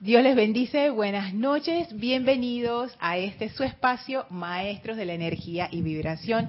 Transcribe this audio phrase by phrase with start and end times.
[0.00, 5.82] Dios les bendice, buenas noches, bienvenidos a este su espacio, Maestros de la Energía y
[5.82, 6.48] Vibración.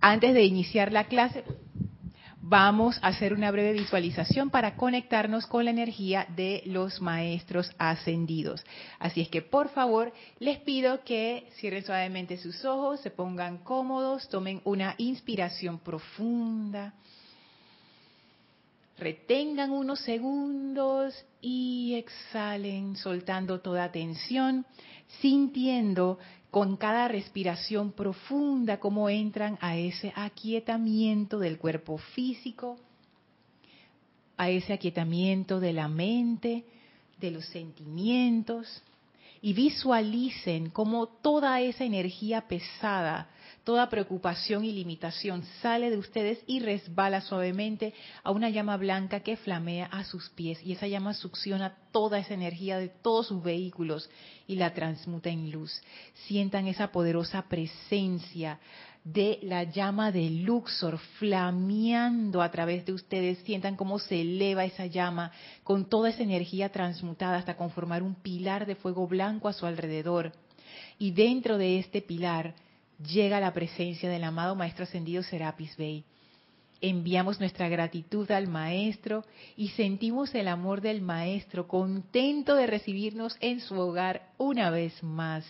[0.00, 1.42] Antes de iniciar la clase,
[2.40, 8.64] vamos a hacer una breve visualización para conectarnos con la energía de los Maestros ascendidos.
[9.00, 14.28] Así es que por favor les pido que cierren suavemente sus ojos, se pongan cómodos,
[14.28, 16.94] tomen una inspiración profunda
[19.00, 24.66] retengan unos segundos y exhalen soltando toda tensión,
[25.20, 26.18] sintiendo
[26.50, 32.78] con cada respiración profunda cómo entran a ese aquietamiento del cuerpo físico,
[34.36, 36.64] a ese aquietamiento de la mente,
[37.18, 38.82] de los sentimientos,
[39.42, 43.30] y visualicen cómo toda esa energía pesada
[43.64, 49.36] toda preocupación y limitación sale de ustedes y resbala suavemente a una llama blanca que
[49.36, 54.08] flamea a sus pies y esa llama succiona toda esa energía de todos sus vehículos
[54.46, 55.80] y la transmuta en luz.
[56.26, 58.58] Sientan esa poderosa presencia
[59.04, 63.38] de la llama de Luxor flameando a través de ustedes.
[63.44, 65.32] Sientan cómo se eleva esa llama
[65.64, 70.32] con toda esa energía transmutada hasta conformar un pilar de fuego blanco a su alrededor.
[70.98, 72.54] Y dentro de este pilar
[73.06, 76.04] llega la presencia del amado Maestro Ascendido Serapis Bey.
[76.82, 79.24] Enviamos nuestra gratitud al Maestro
[79.56, 85.44] y sentimos el amor del Maestro, contento de recibirnos en su hogar una vez más.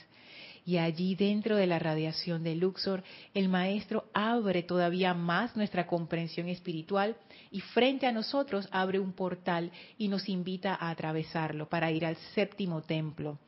[0.67, 6.49] Y allí dentro de la radiación de Luxor, el Maestro abre todavía más nuestra comprensión
[6.49, 7.17] espiritual
[7.51, 12.17] y frente a nosotros abre un portal y nos invita a atravesarlo para ir al
[12.35, 13.39] séptimo templo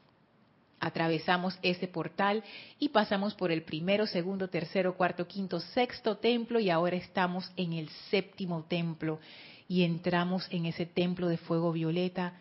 [0.82, 2.42] atravesamos ese portal
[2.80, 7.72] y pasamos por el primero, segundo, tercero, cuarto, quinto, sexto templo y ahora estamos en
[7.72, 9.20] el séptimo templo.
[9.68, 12.34] Y entramos en ese templo de fuego violeta,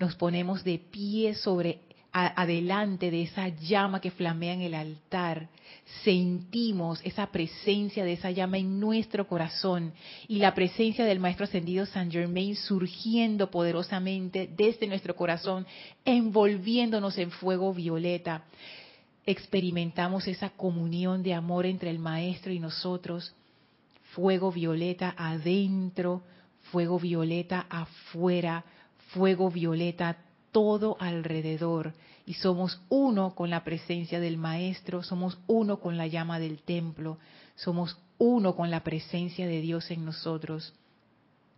[0.00, 1.78] nos ponemos de pie sobre
[2.12, 5.48] adelante de esa llama que flamea en el altar,
[6.02, 9.92] sentimos esa presencia de esa llama en nuestro corazón
[10.26, 15.66] y la presencia del Maestro Ascendido San Germain surgiendo poderosamente desde nuestro corazón,
[16.04, 18.44] envolviéndonos en fuego violeta.
[19.26, 23.34] Experimentamos esa comunión de amor entre el Maestro y nosotros,
[24.14, 26.22] fuego violeta adentro,
[26.72, 28.64] fuego violeta afuera,
[29.12, 30.16] fuego violeta
[30.52, 31.94] todo alrededor
[32.26, 37.18] y somos uno con la presencia del Maestro, somos uno con la llama del templo,
[37.54, 40.74] somos uno con la presencia de Dios en nosotros.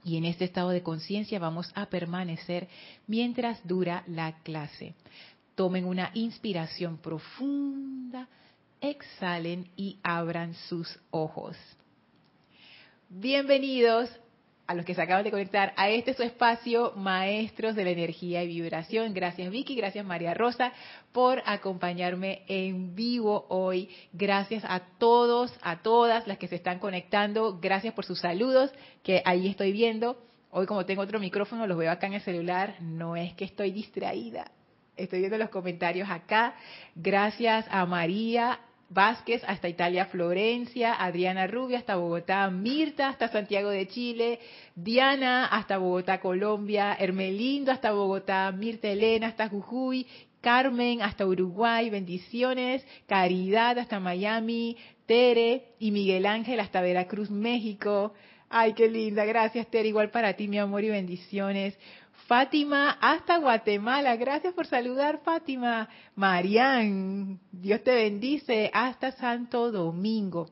[0.04, 2.68] Y en este estado de conciencia vamos a permanecer
[3.06, 4.94] mientras dura la clase.
[5.54, 8.28] Tomen una inspiración profunda,
[8.80, 11.56] exhalen y abran sus ojos.
[13.08, 14.08] Bienvenidos
[14.66, 18.42] a los que se acaban de conectar a este su espacio, Maestros de la Energía
[18.42, 19.12] y Vibración.
[19.12, 20.72] Gracias Vicky, gracias María Rosa
[21.12, 23.90] por acompañarme en vivo hoy.
[24.12, 27.58] Gracias a todos, a todas las que se están conectando.
[27.60, 30.16] Gracias por sus saludos que ahí estoy viendo.
[30.50, 32.76] Hoy como tengo otro micrófono, los veo acá en el celular.
[32.80, 34.50] No es que estoy distraída.
[34.96, 36.54] Estoy viendo los comentarios acá.
[36.94, 38.60] Gracias a María,
[38.92, 44.38] Vázquez hasta Italia, Florencia, Adriana Rubia hasta Bogotá, Mirta hasta Santiago de Chile,
[44.74, 50.06] Diana hasta Bogotá, Colombia, Hermelindo hasta Bogotá, Mirta Elena hasta Jujuy,
[50.40, 54.76] Carmen hasta Uruguay, bendiciones, Caridad hasta Miami,
[55.06, 58.12] Tere y Miguel Ángel hasta Veracruz, México.
[58.50, 61.78] Ay, qué linda, gracias Tere, igual para ti mi amor y bendiciones.
[62.32, 64.16] Fátima hasta Guatemala.
[64.16, 65.90] Gracias por saludar, Fátima.
[66.14, 70.48] Marián, Dios te bendice hasta Santo Domingo.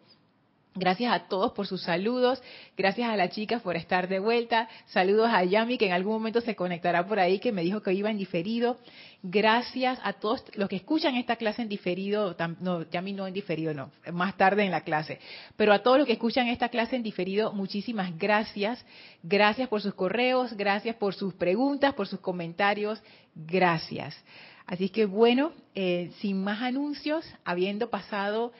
[0.80, 2.42] Gracias a todos por sus saludos.
[2.74, 4.66] Gracias a las chicas por estar de vuelta.
[4.86, 7.92] Saludos a Yami, que en algún momento se conectará por ahí, que me dijo que
[7.92, 8.78] iba en diferido.
[9.22, 12.34] Gracias a todos los que escuchan esta clase en diferido.
[12.60, 13.90] No, Yami no en diferido, no.
[14.10, 15.20] Más tarde en la clase.
[15.54, 18.82] Pero a todos los que escuchan esta clase en diferido, muchísimas gracias.
[19.22, 20.56] Gracias por sus correos.
[20.56, 23.02] Gracias por sus preguntas, por sus comentarios.
[23.34, 24.16] Gracias.
[24.64, 28.54] Así que bueno, eh, sin más anuncios, habiendo pasado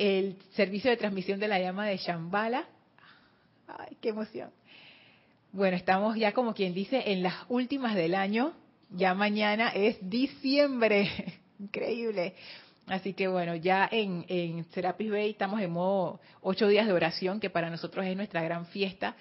[0.00, 2.66] el servicio de transmisión de la llama de Shambhala.
[3.68, 4.50] Ay, qué emoción.
[5.52, 8.54] Bueno, estamos ya como quien dice en las últimas del año.
[8.88, 11.10] Ya mañana es diciembre.
[11.58, 12.34] Increíble.
[12.86, 17.38] Así que bueno, ya en, en Serapis Bay estamos en modo ocho días de oración,
[17.38, 19.14] que para nosotros es nuestra gran fiesta.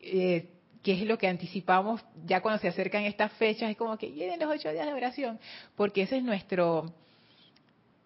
[0.00, 0.48] Eh,
[0.84, 4.38] que es lo que anticipamos ya cuando se acercan estas fechas, es como que lleguen
[4.38, 5.38] los ocho días de oración,
[5.76, 6.94] porque ese es nuestro,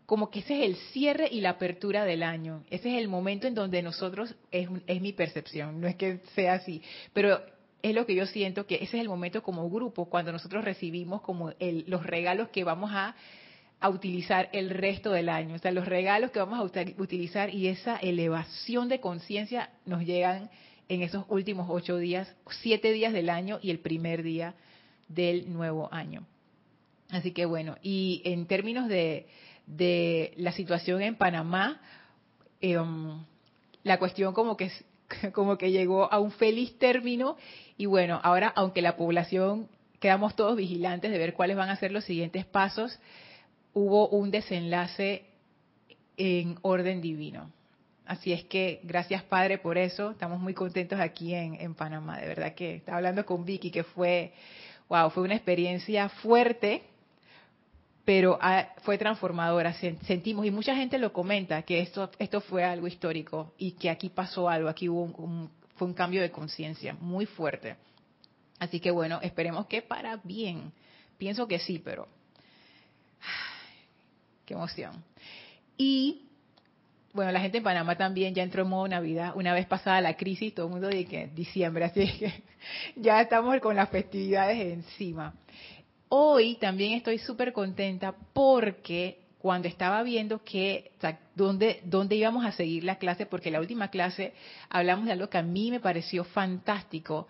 [0.06, 2.64] como que ese es el cierre y la apertura del año.
[2.70, 6.54] Ese es el momento en donde nosotros, es, es mi percepción, no es que sea
[6.54, 7.40] así, pero
[7.82, 11.20] es lo que yo siento que ese es el momento como grupo cuando nosotros recibimos
[11.20, 13.14] como los regalos que vamos a,
[13.78, 15.54] a, utilizar el resto del año.
[15.54, 20.48] O sea, los regalos que vamos a utilizar y esa elevación de conciencia nos llegan
[20.88, 24.54] en esos últimos ocho días, siete días del año y el primer día
[25.08, 26.26] del nuevo año.
[27.10, 29.26] Así que bueno, y en términos de,
[29.66, 31.80] de la situación en Panamá,
[32.60, 32.78] eh,
[33.82, 34.70] la cuestión como que
[35.32, 37.36] como que llegó a un feliz término
[37.76, 39.68] y bueno, ahora aunque la población
[40.00, 42.98] quedamos todos vigilantes de ver cuáles van a ser los siguientes pasos,
[43.72, 45.24] hubo un desenlace
[46.16, 47.50] en orden divino.
[48.06, 52.28] Así es que gracias Padre por eso, estamos muy contentos aquí en, en Panamá, de
[52.28, 54.32] verdad que estaba hablando con Vicky que fue,
[54.88, 56.82] wow, fue una experiencia fuerte,
[58.04, 62.86] pero ah, fue transformadora, sentimos, y mucha gente lo comenta, que esto, esto fue algo
[62.86, 67.26] histórico y que aquí pasó algo, aquí hubo un, fue un cambio de conciencia muy
[67.26, 67.76] fuerte.
[68.58, 70.72] Así que bueno, esperemos que para bien.
[71.18, 72.06] Pienso que sí, pero
[74.44, 75.02] qué emoción.
[75.76, 76.22] Y
[77.14, 79.32] bueno, la gente en Panamá también ya entró en modo Navidad.
[79.36, 82.42] Una vez pasada la crisis, todo el mundo dice que diciembre, así que
[82.96, 85.34] ya estamos con las festividades encima.
[86.16, 90.92] Hoy también estoy súper contenta porque cuando estaba viendo que,
[91.34, 94.32] dónde, dónde íbamos a seguir la clase, porque la última clase
[94.68, 97.26] hablamos de algo que a mí me pareció fantástico,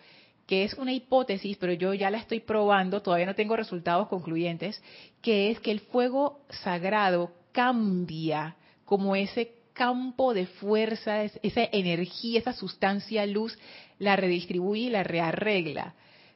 [0.47, 4.83] que es una hipótesis, pero yo ya la estoy probando, todavía no tengo resultados concluyentes,
[5.23, 8.55] que es que el fuego sagrado cambia
[8.85, 13.59] como ese campo de fuerza, esa energía, esa sustancia luz,
[13.99, 15.95] la redistribuye y la rearregla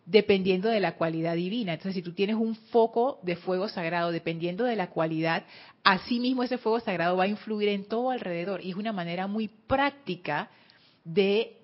[0.08, 1.74] dependiendo de la cualidad divina.
[1.74, 5.44] Entonces, si tú tienes un foco de fuego sagrado, dependiendo de la cualidad,
[5.84, 8.64] así mismo ese fuego sagrado va a influir en todo alrededor.
[8.64, 10.48] Y es una manera muy práctica
[11.04, 11.58] de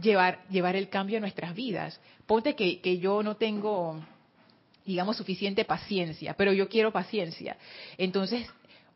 [0.00, 2.00] llevar, llevar el cambio a nuestras vidas.
[2.26, 4.00] Ponte que, que yo no tengo,
[4.86, 7.58] digamos, suficiente paciencia, pero yo quiero paciencia.
[7.98, 8.46] Entonces,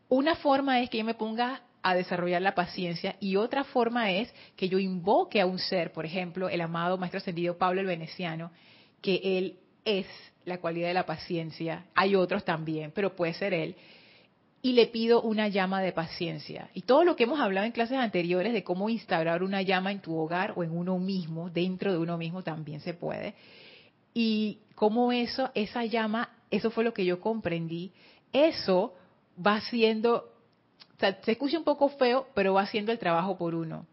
[0.08, 4.32] una forma es que yo me ponga a desarrollar la paciencia y otra forma es
[4.56, 8.50] que yo invoque a un ser, por ejemplo, el amado Maestro Ascendido Pablo el Veneciano,
[9.04, 10.06] que él es
[10.46, 11.84] la cualidad de la paciencia.
[11.94, 13.76] Hay otros también, pero puede ser él.
[14.62, 16.70] Y le pido una llama de paciencia.
[16.72, 20.00] Y todo lo que hemos hablado en clases anteriores de cómo instaurar una llama en
[20.00, 23.34] tu hogar o en uno mismo, dentro de uno mismo también se puede.
[24.14, 27.92] Y cómo eso, esa llama, eso fue lo que yo comprendí.
[28.32, 28.94] Eso
[29.46, 30.32] va haciendo,
[30.96, 33.84] o sea, se escucha un poco feo, pero va haciendo el trabajo por uno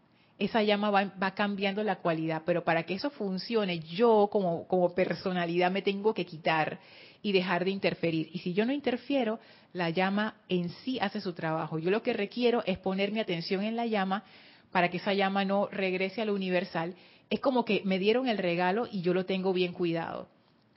[0.44, 5.70] esa llama va, cambiando la cualidad, pero para que eso funcione, yo como, como personalidad
[5.70, 6.80] me tengo que quitar
[7.22, 8.28] y dejar de interferir.
[8.32, 9.38] Y si yo no interfiero,
[9.72, 11.78] la llama en sí hace su trabajo.
[11.78, 14.24] Yo lo que requiero es poner mi atención en la llama
[14.72, 16.94] para que esa llama no regrese a lo universal.
[17.30, 20.28] Es como que me dieron el regalo y yo lo tengo bien cuidado.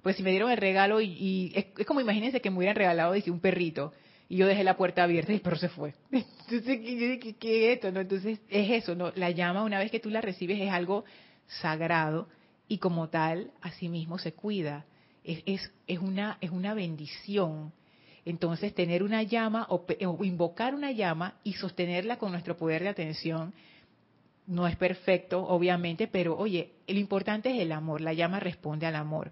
[0.04, 3.32] Pues si me dieron el regalo y, es, como imagínense que me hubieran regalado dice,
[3.32, 3.92] un perrito
[4.28, 5.94] y yo dejé la puerta abierta y el perro se fue.
[6.12, 6.80] Entonces,
[7.40, 7.92] ¿qué, es esto?
[7.92, 8.00] ¿no?
[8.00, 9.12] Entonces, es eso, ¿no?
[9.16, 11.06] La llama, una vez que tú la recibes, es algo
[11.62, 12.28] sagrado
[12.68, 13.52] y como tal,
[13.82, 14.86] mismo se cuida.
[15.24, 17.72] Es, es, es, una, es una bendición.
[18.26, 22.90] Entonces, tener una llama o, o invocar una llama y sostenerla con nuestro poder de
[22.90, 23.54] atención
[24.48, 28.02] no es perfecto, obviamente, pero oye, lo importante es el amor.
[28.02, 29.32] La llama responde al amor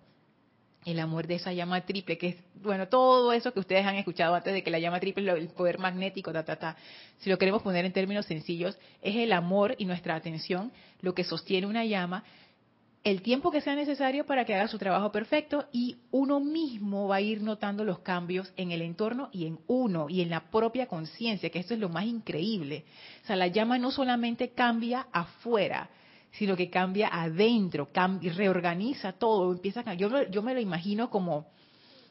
[0.85, 4.35] el amor de esa llama triple, que es, bueno, todo eso que ustedes han escuchado
[4.35, 6.77] antes de que la llama triple, el poder magnético, ta, ta, ta,
[7.19, 10.71] si lo queremos poner en términos sencillos, es el amor y nuestra atención
[11.01, 12.23] lo que sostiene una llama,
[13.03, 17.17] el tiempo que sea necesario para que haga su trabajo perfecto y uno mismo va
[17.17, 20.87] a ir notando los cambios en el entorno y en uno y en la propia
[20.87, 22.85] conciencia, que esto es lo más increíble.
[23.23, 25.89] O sea, la llama no solamente cambia afuera,
[26.33, 31.47] sino que cambia adentro, cambia, reorganiza todo, empieza a, yo, yo me lo imagino como,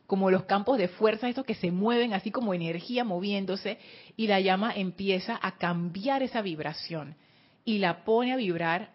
[0.07, 3.79] como los campos de fuerza, estos que se mueven así como energía moviéndose,
[4.17, 7.17] y la llama empieza a cambiar esa vibración
[7.64, 8.93] y la pone a vibrar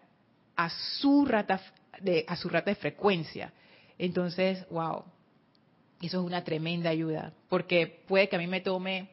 [0.56, 1.60] a su rata
[2.00, 3.52] de, a su rata de frecuencia.
[3.98, 5.04] Entonces, wow,
[6.00, 9.10] eso es una tremenda ayuda, porque puede que a mí me tome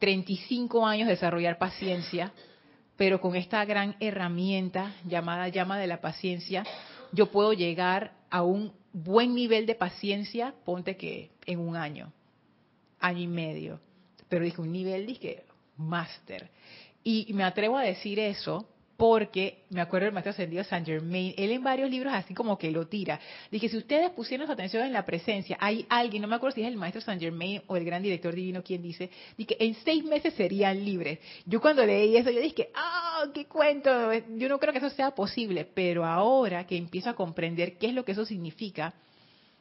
[0.00, 2.32] 35 años desarrollar paciencia,
[3.02, 6.62] pero con esta gran herramienta llamada llama de la paciencia,
[7.10, 12.12] yo puedo llegar a un buen nivel de paciencia, ponte que en un año,
[13.00, 13.80] año y medio.
[14.28, 15.42] Pero dije un nivel, dije,
[15.76, 16.48] máster.
[17.02, 18.68] Y me atrevo a decir eso
[19.02, 22.70] porque me acuerdo del maestro ascendido Saint Germain, él en varios libros así como que
[22.70, 23.18] lo tira.
[23.50, 26.62] Dije, si ustedes pusieron su atención en la presencia, hay alguien, no me acuerdo si
[26.62, 30.04] es el maestro Saint Germain o el gran director divino quien dice, que en seis
[30.04, 31.18] meses serían libres.
[31.46, 35.10] Yo cuando leí eso, yo dije, ah, qué cuento, yo no creo que eso sea
[35.10, 38.94] posible, pero ahora que empiezo a comprender qué es lo que eso significa,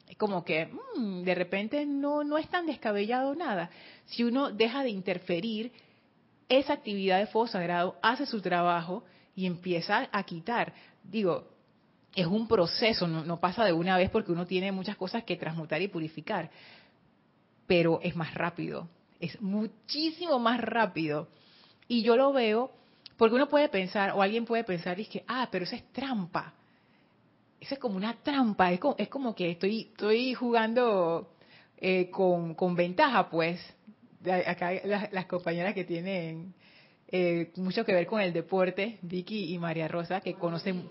[0.07, 3.71] es como que mm, de repente no, no es tan descabellado nada.
[4.05, 5.71] Si uno deja de interferir,
[6.48, 9.03] esa actividad de fuego sagrado hace su trabajo
[9.35, 10.73] y empieza a quitar.
[11.03, 11.47] Digo,
[12.15, 15.81] es un proceso, no, pasa de una vez porque uno tiene muchas cosas que transmutar
[15.81, 16.50] y purificar,
[17.67, 21.29] pero es más rápido, es muchísimo más rápido.
[21.88, 22.71] Y yo lo veo
[23.17, 25.83] porque uno puede pensar, o alguien puede pensar, y es que, ah, pero eso es
[25.93, 26.53] trampa.
[27.59, 31.35] Eso es como una trampa, es como, que estoy, estoy jugando
[31.77, 33.61] eh, con, con ventaja, pues.
[34.45, 34.71] Acá
[35.11, 36.53] las compañeras que tienen
[37.11, 40.89] eh, mucho que ver con el deporte, Vicky y María Rosa, que conocen...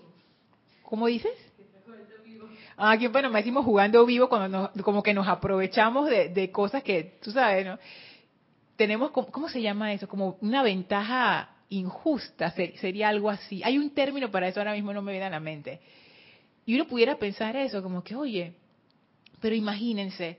[0.83, 1.31] ¿Cómo dices?
[2.77, 7.17] Ah, aquí, bueno, me decimos jugando vivo cuando como que nos aprovechamos de, cosas que,
[7.21, 7.79] tú sabes, ¿no?
[8.75, 10.07] Tenemos, ¿cómo se llama eso?
[10.07, 13.61] Como una ventaja injusta, sería algo así.
[13.63, 15.79] Hay un término para eso, ahora mismo no me viene a la mente.
[16.65, 18.53] Y uno pudiera pensar eso, como que, oye,
[19.39, 20.37] pero imagínense,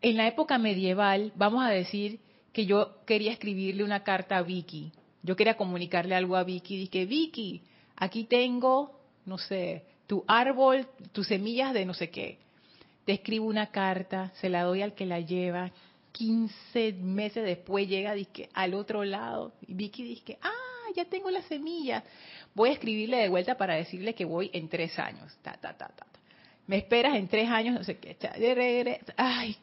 [0.00, 2.20] en la época medieval, vamos a decir
[2.52, 4.92] que yo quería escribirle una carta a Vicky
[5.26, 7.62] yo quería comunicarle algo a Vicky, dije, Vicky,
[7.96, 12.38] aquí tengo, no sé, tu árbol, tus semillas de no sé qué.
[13.04, 15.72] Te escribo una carta, se la doy al que la lleva,
[16.12, 21.44] 15 meses después llega dije, al otro lado y Vicky dice, ah, ya tengo las
[21.46, 22.04] semillas.
[22.54, 25.36] Voy a escribirle de vuelta para decirle que voy en tres años.
[25.42, 26.06] Ta, ta, ta, ta.
[26.68, 28.16] Me esperas en tres años, no sé qué.
[29.16, 29.56] Ay,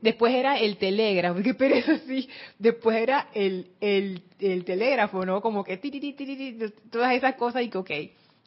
[0.00, 2.28] Después era el telégrafo, qué pereza así.
[2.58, 5.40] Después era el, el, el telégrafo, ¿no?
[5.40, 6.56] Como que ti, ti, ti,
[6.90, 7.90] todas esas cosas y que ok.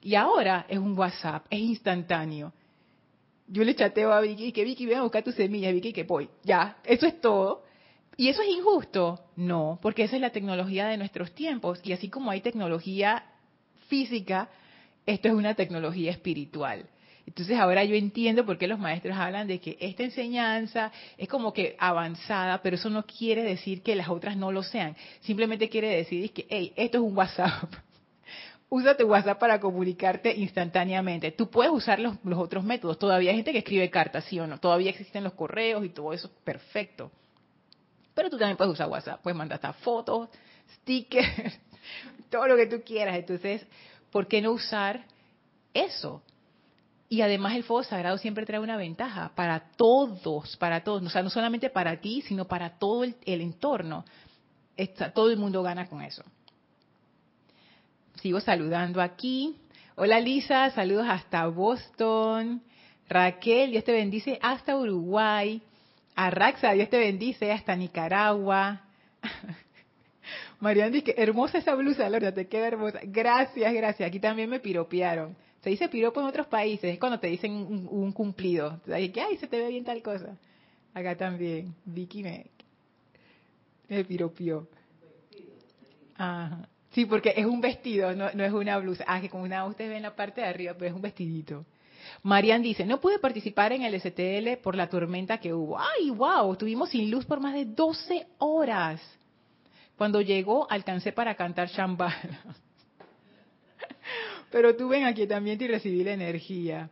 [0.01, 2.53] Y ahora es un WhatsApp, es instantáneo.
[3.47, 6.03] Yo le chateo a Vicky y que Vicky, ven a buscar tus semillas, Vicky, que
[6.03, 6.29] voy.
[6.43, 7.63] Ya, eso es todo.
[8.17, 9.19] ¿Y eso es injusto?
[9.35, 11.79] No, porque esa es la tecnología de nuestros tiempos.
[11.83, 13.23] Y así como hay tecnología
[13.87, 14.49] física,
[15.05, 16.87] esto es una tecnología espiritual.
[17.25, 21.53] Entonces ahora yo entiendo por qué los maestros hablan de que esta enseñanza es como
[21.53, 24.95] que avanzada, pero eso no quiere decir que las otras no lo sean.
[25.21, 27.73] Simplemente quiere decir que, hey, esto es un WhatsApp.
[28.69, 31.31] Usa tu WhatsApp para comunicarte instantáneamente.
[31.31, 32.99] Tú puedes usar los, los, otros métodos.
[32.99, 34.59] Todavía hay gente que escribe cartas, ¿sí o no?
[34.59, 37.11] Todavía existen los correos y todo eso, perfecto.
[38.13, 39.21] Pero tú también puedes usar WhatsApp.
[39.21, 40.29] Puedes mandar hasta fotos,
[40.81, 41.59] stickers,
[42.29, 43.15] todo lo que tú quieras.
[43.15, 43.65] Entonces,
[44.11, 45.05] ¿por qué no usar
[45.73, 46.21] eso?
[47.13, 51.21] Y además el fuego sagrado siempre trae una ventaja para todos, para todos, o sea,
[51.21, 54.03] no solamente para ti, sino para todo el, entorno.
[55.13, 56.23] todo el mundo gana con eso.
[58.19, 59.55] Sigo saludando aquí.
[59.95, 62.63] Hola Lisa, saludos hasta Boston.
[63.07, 65.61] Raquel, Dios te bendice hasta Uruguay.
[66.15, 68.81] Arraxa, Dios te bendice hasta Nicaragua.
[70.59, 73.01] Mariana dice, hermosa esa blusa, Lorna, te queda hermosa.
[73.03, 74.07] Gracias, gracias.
[74.07, 75.42] Aquí también me piropearon.
[75.63, 78.81] Se dice piropo en otros países, es cuando te dicen un, cumplido.
[78.85, 80.35] que, ay, se te ve bien tal cosa.
[80.93, 82.47] Acá también, Vicky me,
[83.87, 84.67] me piropió.
[86.17, 86.67] Ajá.
[86.91, 89.05] Sí, porque es un vestido, no, es una blusa.
[89.07, 91.65] Ah, que como una, ustedes ven la parte de arriba, pero es un vestidito.
[92.21, 95.79] Marian dice, no pude participar en el STL por la tormenta que hubo.
[95.79, 96.51] ¡Ay, wow!
[96.51, 99.01] Estuvimos sin luz por más de 12 horas.
[99.97, 102.41] Cuando llegó, alcancé para cantar Shambhala.
[104.53, 106.87] Pero tú ven aquí también y recibí la energía.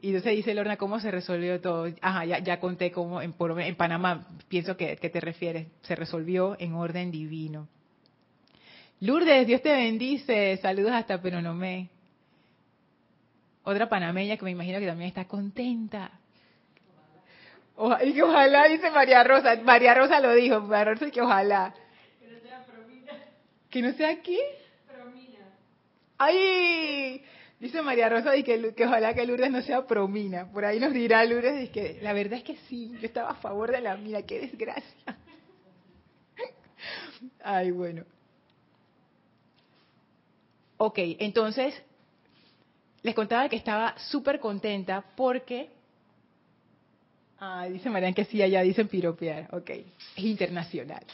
[0.00, 1.86] Y entonces dice Lorna, ¿cómo se resolvió todo?
[2.00, 6.56] Ajá, ya, ya conté cómo en, en Panamá, pienso que, que, te refieres, se resolvió
[6.58, 7.68] en orden divino.
[8.98, 11.88] Lourdes, Dios te bendice, saludos hasta Peronomé.
[13.62, 16.10] Otra panameña que me imagino que también está contenta.
[17.76, 21.74] Ojalá, y que ojalá, dice María Rosa, María Rosa lo dijo, María Rosa, que ojalá.
[22.18, 23.12] Que no sea promina.
[23.70, 24.62] ¿Que no sea qué?
[26.22, 27.20] ¡Ay!
[27.58, 30.50] Dice María Rosa y que, ojalá que Lourdes no sea promina.
[30.50, 33.34] Por ahí nos dirá Lourdes y que la verdad es que sí, yo estaba a
[33.34, 35.18] favor de la mina, qué desgracia.
[37.42, 38.04] Ay, bueno.
[40.76, 41.74] Ok, entonces
[43.02, 45.70] les contaba que estaba súper contenta porque...
[47.38, 49.48] Ah, dice Marian que sí, allá dicen piropear.
[49.52, 51.04] Ok, es internacional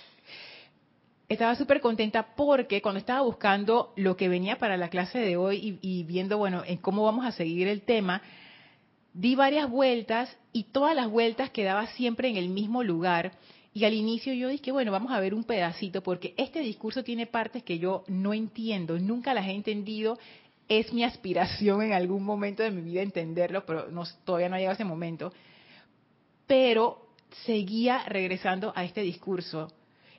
[1.29, 5.79] estaba súper contenta porque cuando estaba buscando lo que venía para la clase de hoy
[5.83, 8.23] y, viendo, bueno, en cómo vamos a seguir el tema,
[9.13, 13.33] di varias vueltas y todas las vueltas quedaba siempre en el mismo lugar.
[13.75, 17.27] Y al inicio yo dije, bueno, vamos a ver un pedacito, porque este discurso tiene
[17.27, 20.19] partes que yo no entiendo, nunca las he entendido.
[20.67, 24.59] Es mi aspiración en algún momento de mi vida entenderlo, pero no, todavía no ha
[24.59, 25.33] llegado ese momento.
[26.47, 27.07] Pero
[27.45, 29.69] seguía regresando a este discurso.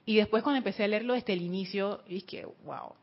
[0.10, 2.96] Y después cuando empecé a leerlo desde el inicio, dije, wow,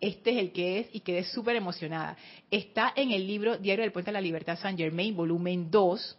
[0.00, 2.16] este es el que es y quedé súper emocionada.
[2.50, 6.16] Está en el libro Diario del Puente de la Libertad San Germain, volumen 2,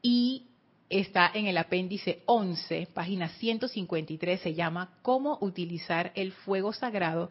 [0.00, 0.46] y
[0.88, 7.28] está en el apéndice 11, página 153, se llama Cómo utilizar el fuego sagrado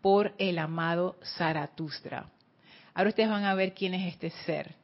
[0.00, 2.30] por el amado Zaratustra.
[2.94, 4.76] Ahora ustedes van a ver quién es este ser.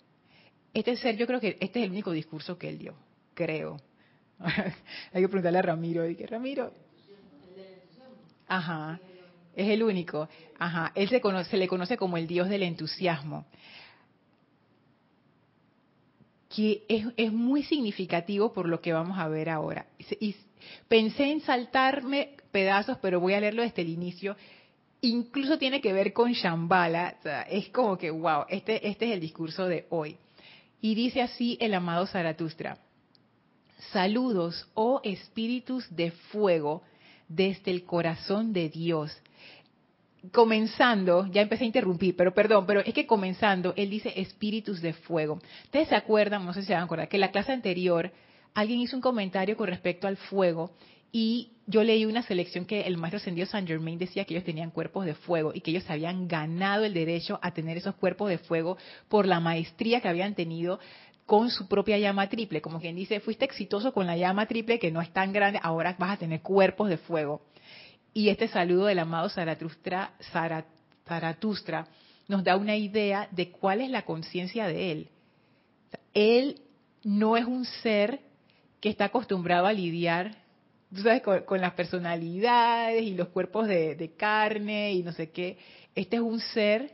[0.74, 2.94] Este ser, yo creo que este es el único discurso que él dio,
[3.34, 3.80] creo.
[5.12, 6.72] Hay que preguntarle a Ramiro, que Ramiro.
[8.48, 9.00] Ajá,
[9.54, 10.28] es el único.
[10.58, 13.46] Ajá, él se, conoce, se le conoce como el dios del entusiasmo
[16.54, 16.82] que
[17.16, 19.86] es, muy significativo por lo que vamos a ver ahora.
[20.20, 20.36] Y
[20.86, 24.36] pensé en saltarme pedazos, pero voy a leerlo desde el inicio.
[25.00, 27.16] Incluso tiene que ver con Shambhala.
[27.48, 30.16] es como que, wow, este, este es el discurso de hoy.
[30.80, 32.76] Y dice así el amado Zaratustra.
[33.90, 36.82] Saludos, oh espíritus de fuego,
[37.28, 39.16] desde el corazón de Dios
[40.30, 44.92] comenzando, ya empecé a interrumpir, pero perdón, pero es que comenzando, él dice espíritus de
[44.92, 45.40] fuego.
[45.64, 48.12] Ustedes se acuerdan, no sé si se van a acordar, que en la clase anterior
[48.54, 50.70] alguien hizo un comentario con respecto al fuego
[51.10, 54.70] y yo leí una selección que el maestro ascendido Saint Germain decía que ellos tenían
[54.70, 58.38] cuerpos de fuego y que ellos habían ganado el derecho a tener esos cuerpos de
[58.38, 60.78] fuego por la maestría que habían tenido
[61.26, 62.60] con su propia llama triple.
[62.60, 65.96] Como quien dice, fuiste exitoso con la llama triple que no es tan grande, ahora
[65.98, 67.42] vas a tener cuerpos de fuego.
[68.14, 70.12] Y este saludo del amado Zaratustra,
[72.28, 75.08] nos da una idea de cuál es la conciencia de él.
[76.14, 76.60] Él
[77.04, 78.20] no es un ser
[78.80, 80.36] que está acostumbrado a lidiar
[80.94, 85.56] sabes, con, las personalidades y los cuerpos de, de carne y no sé qué.
[85.94, 86.92] Este es un ser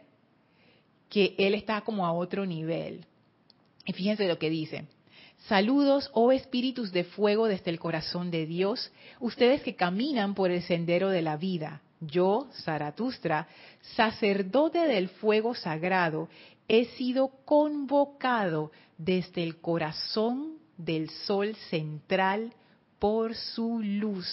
[1.08, 3.04] que él está como a otro nivel.
[3.92, 4.87] Fíjense lo que dice.
[5.47, 8.90] Saludos, oh espíritus de fuego desde el corazón de Dios,
[9.21, 11.80] ustedes que caminan por el sendero de la vida.
[12.00, 13.49] Yo, Zaratustra,
[13.97, 16.28] sacerdote del fuego sagrado,
[16.66, 22.52] he sido convocado desde el corazón del sol central
[22.99, 24.26] por su luz.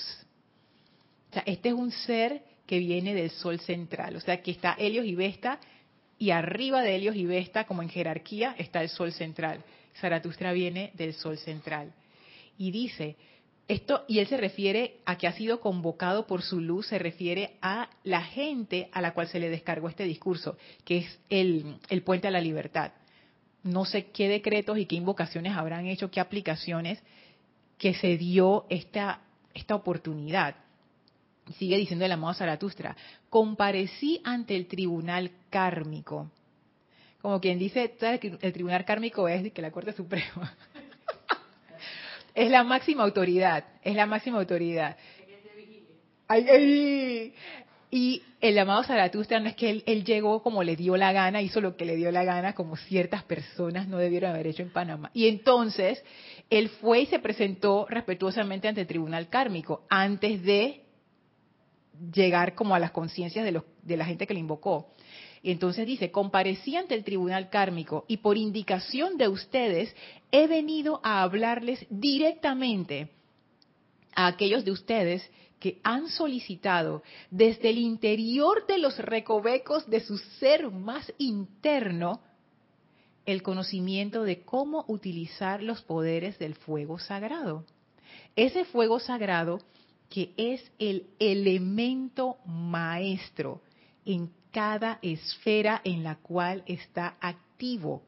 [1.29, 4.73] O sea, este es un ser que viene del sol central, o sea, que está
[4.73, 5.59] Helios y Vesta,
[6.17, 9.63] y arriba de Helios y Vesta, como en jerarquía, está el sol central.
[9.99, 11.93] Zaratustra viene del sol central.
[12.57, 13.15] Y dice,
[13.67, 17.55] esto, y él se refiere a que ha sido convocado por su luz, se refiere
[17.61, 22.03] a la gente a la cual se le descargó este discurso, que es el, el
[22.03, 22.91] puente a la libertad.
[23.63, 27.01] No sé qué decretos y qué invocaciones habrán hecho, qué aplicaciones
[27.77, 29.21] que se dio esta,
[29.53, 30.55] esta oportunidad.
[31.57, 32.95] Sigue diciendo el amado Zaratustra,
[33.29, 36.29] comparecí ante el tribunal kármico
[37.25, 37.95] como quien dice,
[38.39, 40.55] el tribunal kármico es que la Corte Suprema.
[42.35, 44.95] es la máxima autoridad, es la máxima autoridad.
[47.89, 51.41] Y el llamado Zaratustra no es que él, él, llegó como le dio la gana,
[51.41, 54.69] hizo lo que le dio la gana, como ciertas personas no debieron haber hecho en
[54.69, 55.09] Panamá.
[55.15, 56.03] Y entonces
[56.51, 60.84] él fue y se presentó respetuosamente ante el tribunal kármico antes de
[62.13, 64.93] llegar como a las conciencias de, de la gente que le invocó.
[65.41, 69.95] Y entonces dice, comparecí ante el tribunal kármico y por indicación de ustedes
[70.31, 73.09] he venido a hablarles directamente
[74.15, 75.29] a aquellos de ustedes
[75.59, 82.21] que han solicitado desde el interior de los recovecos de su ser más interno
[83.25, 87.65] el conocimiento de cómo utilizar los poderes del fuego sagrado.
[88.35, 89.59] Ese fuego sagrado
[90.09, 93.61] que es el elemento maestro
[94.05, 98.03] en cada esfera en la cual está activo.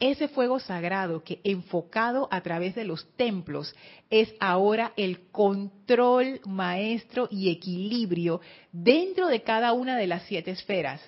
[0.00, 3.74] Ese fuego sagrado que enfocado a través de los templos
[4.10, 11.00] es ahora el control maestro y equilibrio dentro de cada una de las siete esferas,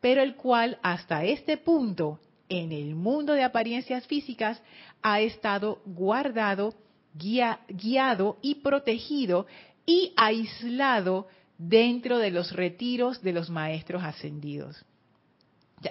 [0.00, 4.62] pero el cual hasta este punto en el mundo de apariencias físicas
[5.02, 6.74] ha estado guardado,
[7.14, 9.46] guiado y protegido
[9.86, 14.84] y aislado dentro de los retiros de los maestros ascendidos.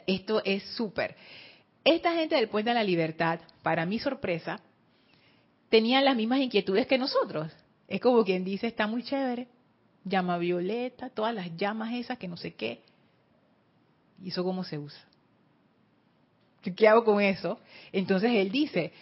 [0.07, 1.15] esto es súper.
[1.83, 4.59] Esta gente del Puente de la Libertad, para mi sorpresa,
[5.69, 7.51] tenían las mismas inquietudes que nosotros.
[7.87, 9.47] Es como quien dice, está muy chévere,
[10.03, 12.81] llama violeta, todas las llamas esas que no sé qué.
[14.21, 15.01] ¿Y eso cómo se usa?
[16.61, 17.59] ¿Qué hago con eso?
[17.91, 18.93] Entonces él dice,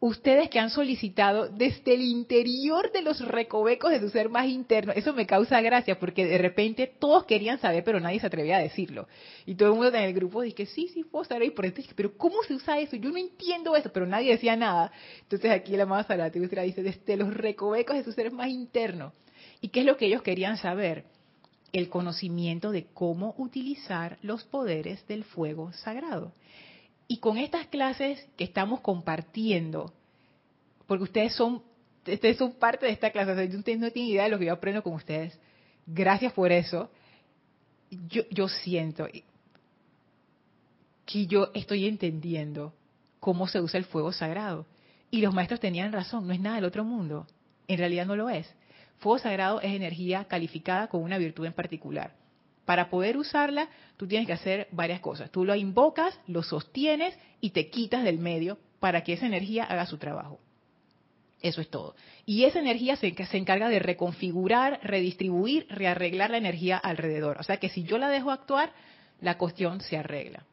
[0.00, 4.92] ustedes que han solicitado desde el interior de los recovecos de su ser más interno,
[4.94, 8.62] eso me causa gracia porque de repente todos querían saber, pero nadie se atrevía a
[8.62, 9.06] decirlo.
[9.44, 11.82] Y todo el mundo en el grupo dice, sí, sí, puedo estar ahí, por eso
[11.94, 12.96] pero ¿cómo se usa eso?
[12.96, 14.90] Yo no entiendo eso, pero nadie decía nada.
[15.20, 19.12] Entonces aquí la amada Salate dice, desde los recovecos de su ser más interno.
[19.60, 21.04] ¿Y qué es lo que ellos querían saber?
[21.72, 26.32] El conocimiento de cómo utilizar los poderes del fuego sagrado.
[27.10, 29.92] Y con estas clases que estamos compartiendo,
[30.86, 31.60] porque ustedes son,
[32.06, 34.80] ustedes son parte de esta clase, ustedes no tienen idea de lo que yo aprendo
[34.84, 35.36] con ustedes.
[35.86, 36.88] Gracias por eso.
[37.90, 39.08] Yo, yo siento
[41.04, 42.74] que yo estoy entendiendo
[43.18, 44.66] cómo se usa el fuego sagrado.
[45.10, 47.26] Y los maestros tenían razón, no es nada del otro mundo.
[47.66, 48.48] En realidad no lo es.
[48.98, 52.19] Fuego sagrado es energía calificada con una virtud en particular.
[52.70, 55.28] Para poder usarla, tú tienes que hacer varias cosas.
[55.32, 59.86] Tú lo invocas, lo sostienes y te quitas del medio para que esa energía haga
[59.86, 60.38] su trabajo.
[61.42, 61.96] Eso es todo.
[62.26, 67.38] Y esa energía se, encarga de reconfigurar, redistribuir, rearreglar la energía alrededor.
[67.40, 68.72] O sea que si yo la dejo actuar,
[69.20, 70.44] la cuestión se arregla.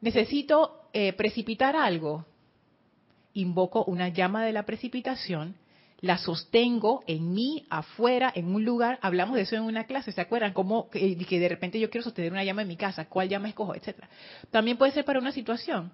[0.00, 2.24] Necesito eh, precipitar algo.
[3.34, 5.54] Invoco una llama de la precipitación
[6.00, 8.98] la sostengo en mí, afuera, en un lugar.
[9.02, 10.52] Hablamos de eso en una clase, ¿se acuerdan?
[10.52, 13.74] Como que, de repente yo quiero sostener una llama en mi casa, ¿cuál llama escojo?
[13.74, 14.08] Etcétera.
[14.50, 15.92] También puede ser para una situación.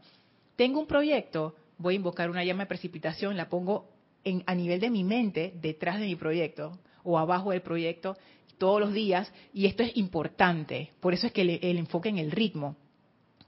[0.57, 3.89] Tengo un proyecto, voy a invocar una llama de precipitación, la pongo
[4.25, 8.17] en, a nivel de mi mente, detrás de mi proyecto, o abajo del proyecto,
[8.59, 10.93] todos los días, y esto es importante.
[11.01, 12.77] Por eso es que el enfoque en el ritmo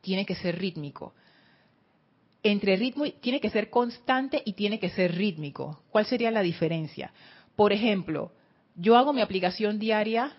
[0.01, 1.15] tiene que ser rítmico
[2.43, 5.83] entre ritmo tiene que ser constante y tiene que ser rítmico.
[5.91, 7.13] ¿Cuál sería la diferencia?
[7.55, 8.33] Por ejemplo,
[8.75, 10.33] yo hago mi aplicación diaria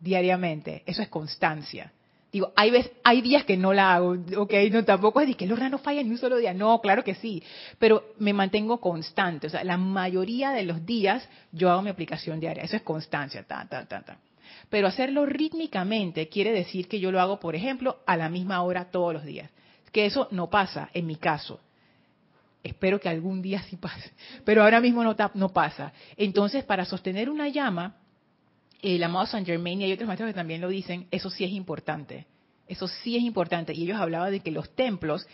[0.00, 1.92] diariamente, eso es constancia.
[2.32, 2.72] Digo, hay
[3.04, 6.02] hay días que no la hago, ok, no tampoco es de que Lorna no falla
[6.02, 7.42] ni un solo día, no, claro que sí,
[7.78, 12.40] pero me mantengo constante, o sea, la mayoría de los días yo hago mi aplicación
[12.40, 14.16] diaria, eso es constancia, ta, ta, ta, ta.
[14.70, 18.90] Pero hacerlo rítmicamente quiere decir que yo lo hago, por ejemplo, a la misma hora
[18.90, 19.50] todos los días
[19.92, 21.60] que eso no pasa en mi caso.
[22.62, 24.12] Espero que algún día sí pase,
[24.44, 25.92] pero ahora mismo no, no pasa.
[26.16, 27.96] Entonces, para sostener una llama,
[28.80, 31.52] el amado Saint Germain y hay otros maestros que también lo dicen, eso sí es
[31.52, 32.26] importante.
[32.66, 33.74] Eso sí es importante.
[33.74, 35.26] Y ellos hablaban de que los templos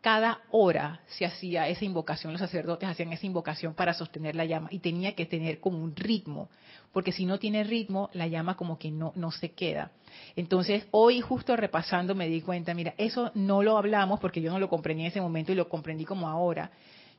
[0.00, 4.68] cada hora se hacía esa invocación, los sacerdotes hacían esa invocación para sostener la llama
[4.70, 6.48] y tenía que tener como un ritmo,
[6.92, 9.92] porque si no tiene ritmo, la llama como que no, no se queda.
[10.36, 14.58] Entonces, hoy justo repasando me di cuenta, mira, eso no lo hablamos porque yo no
[14.58, 16.70] lo comprendí en ese momento y lo comprendí como ahora,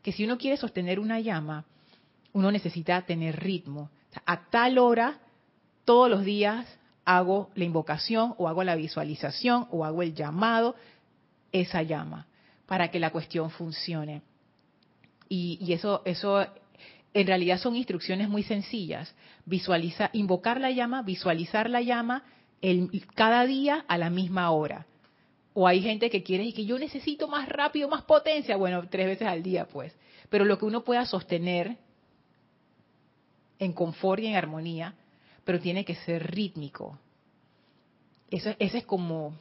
[0.02, 1.66] que si uno quiere sostener una llama,
[2.34, 3.90] uno necesita tener ritmo.
[4.26, 5.20] a tal hora,
[5.86, 6.66] todos los días
[7.06, 10.76] hago la invocación o hago la visualización o hago el llamado,
[11.52, 12.28] esa llama
[12.72, 14.22] para que la cuestión funcione.
[15.28, 16.48] Y, eso, eso
[17.14, 19.14] en realidad son instrucciones muy sencillas.
[19.44, 22.24] Visualiza, invocar la llama, visualizar la llama
[22.62, 24.86] el, cada día a la misma hora.
[25.54, 28.56] O hay gente que quiere y que yo necesito más rápido, más potencia.
[28.56, 29.94] Bueno, tres veces al día, pues.
[30.30, 31.76] Pero lo que uno pueda sostener
[33.60, 34.96] en confort y en armonía,
[35.44, 36.98] pero tiene que ser rítmico.
[38.30, 39.34] Eso, ese es como...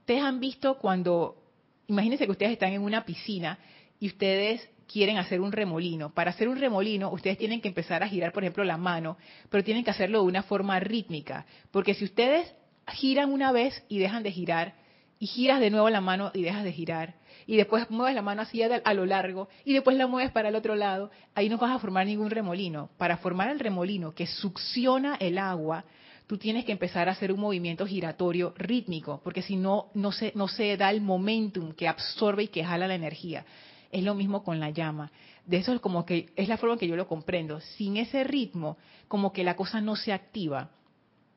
[0.00, 1.45] Ustedes han visto cuando
[1.86, 3.58] imagínense que ustedes están en una piscina
[3.98, 6.10] y ustedes quieren hacer un remolino.
[6.10, 9.16] Para hacer un remolino, ustedes tienen que empezar a girar, por ejemplo, la mano,
[9.50, 11.46] pero tienen que hacerlo de una forma rítmica.
[11.70, 12.54] Porque si ustedes
[12.88, 14.74] giran una vez y dejan de girar,
[15.18, 17.14] y giras de nuevo la mano y dejas de girar,
[17.46, 20.56] y después mueves la mano así a lo largo, y después la mueves para el
[20.56, 22.90] otro lado, ahí no vas a formar ningún remolino.
[22.98, 25.84] Para formar el remolino que succiona el agua,
[26.26, 30.32] tú tienes que empezar a hacer un movimiento giratorio rítmico, porque si no, no se,
[30.34, 33.44] no se da el momentum que absorbe y que jala la energía.
[33.92, 35.12] Es lo mismo con la llama.
[35.44, 37.60] De eso es como que es la forma en que yo lo comprendo.
[37.60, 40.70] Sin ese ritmo, como que la cosa no se activa.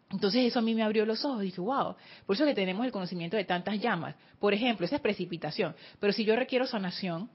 [0.10, 1.42] Entonces eso a mí me abrió los ojos.
[1.42, 4.16] Dije, wow, por eso que tenemos el conocimiento de tantas llamas.
[4.40, 5.76] Por ejemplo, esa es precipitación.
[6.00, 7.30] Pero si yo requiero sanación,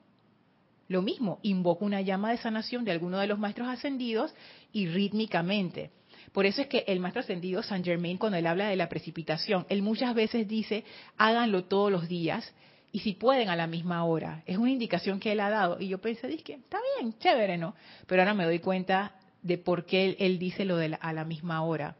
[0.89, 4.35] lo mismo, invoco una llama de sanación de alguno de los maestros ascendidos
[4.73, 5.93] y rítmicamente.
[6.35, 9.67] Por eso es que el maestro ascendido San Germain, cuando él habla de la precipitación,
[9.69, 10.83] él muchas veces dice,
[11.17, 12.53] háganlo todos los días
[12.91, 14.43] y si pueden a la misma hora.
[14.45, 15.81] Es una indicación que él ha dado.
[15.81, 17.77] Y yo pensé, dije, está bien, chévere, ¿no?
[18.09, 21.63] Pero ahora me doy cuenta de por qué él, dice lo de a la misma
[21.63, 21.95] hora.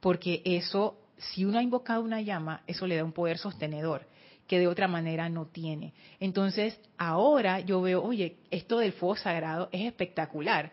[0.00, 4.06] Porque eso, si uno ha invocado una llama, eso le da un poder sostenedor
[4.46, 5.92] que de otra manera no tiene.
[6.18, 10.72] Entonces, ahora yo veo, oye, esto del fuego sagrado es espectacular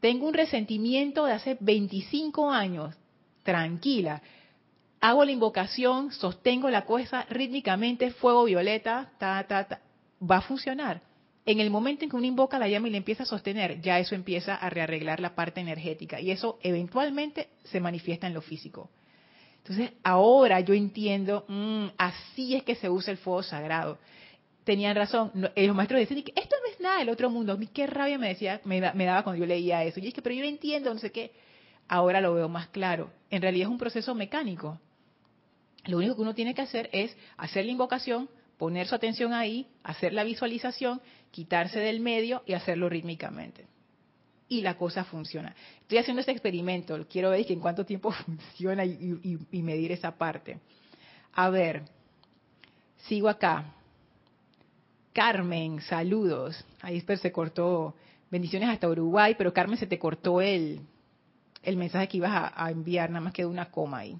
[0.00, 2.94] tengo un resentimiento de hace 25 años,
[3.42, 4.22] tranquila.
[5.00, 9.80] Hago la invocación, sostengo la cosa rítmicamente, fuego violeta, ta, ta, ta.
[10.20, 11.02] Va a funcionar.
[11.46, 13.98] en el momento en que uno invoca la llama y le empieza a sostener, ya
[13.98, 18.90] eso empieza a rearreglar la parte energética y eso eventualmente se manifiesta en lo físico.
[19.58, 23.98] Entonces, ahora yo entiendo, mm, así es que se usa el fuego sagrado.
[24.68, 27.54] Tenían razón, eh, los maestros decían que esto no es nada del otro mundo.
[27.54, 29.98] A mí qué rabia me decía, me, daba cuando yo leía eso.
[29.98, 31.32] Y es que, pero yo no entiendo, no sé qué.
[31.88, 33.10] Ahora lo veo más claro.
[33.30, 34.78] En realidad es un proceso mecánico.
[35.86, 38.28] Lo único que uno tiene que hacer es hacer la invocación,
[38.58, 41.00] poner su atención ahí, hacer la visualización,
[41.30, 43.64] quitarse del medio y hacerlo rítmicamente.
[44.50, 45.56] Y la cosa funciona.
[45.80, 50.58] Estoy haciendo este experimento, quiero ver en cuánto tiempo funciona y, medir esa parte.
[51.32, 51.84] A ver,
[52.98, 53.72] sigo acá.
[55.18, 56.64] Carmen, saludos.
[56.80, 57.96] Ahí se cortó.
[58.30, 60.78] Bendiciones hasta Uruguay, pero Carmen se te cortó el,
[61.64, 64.16] el mensaje que ibas a, enviar, nada más quedó una coma ahí.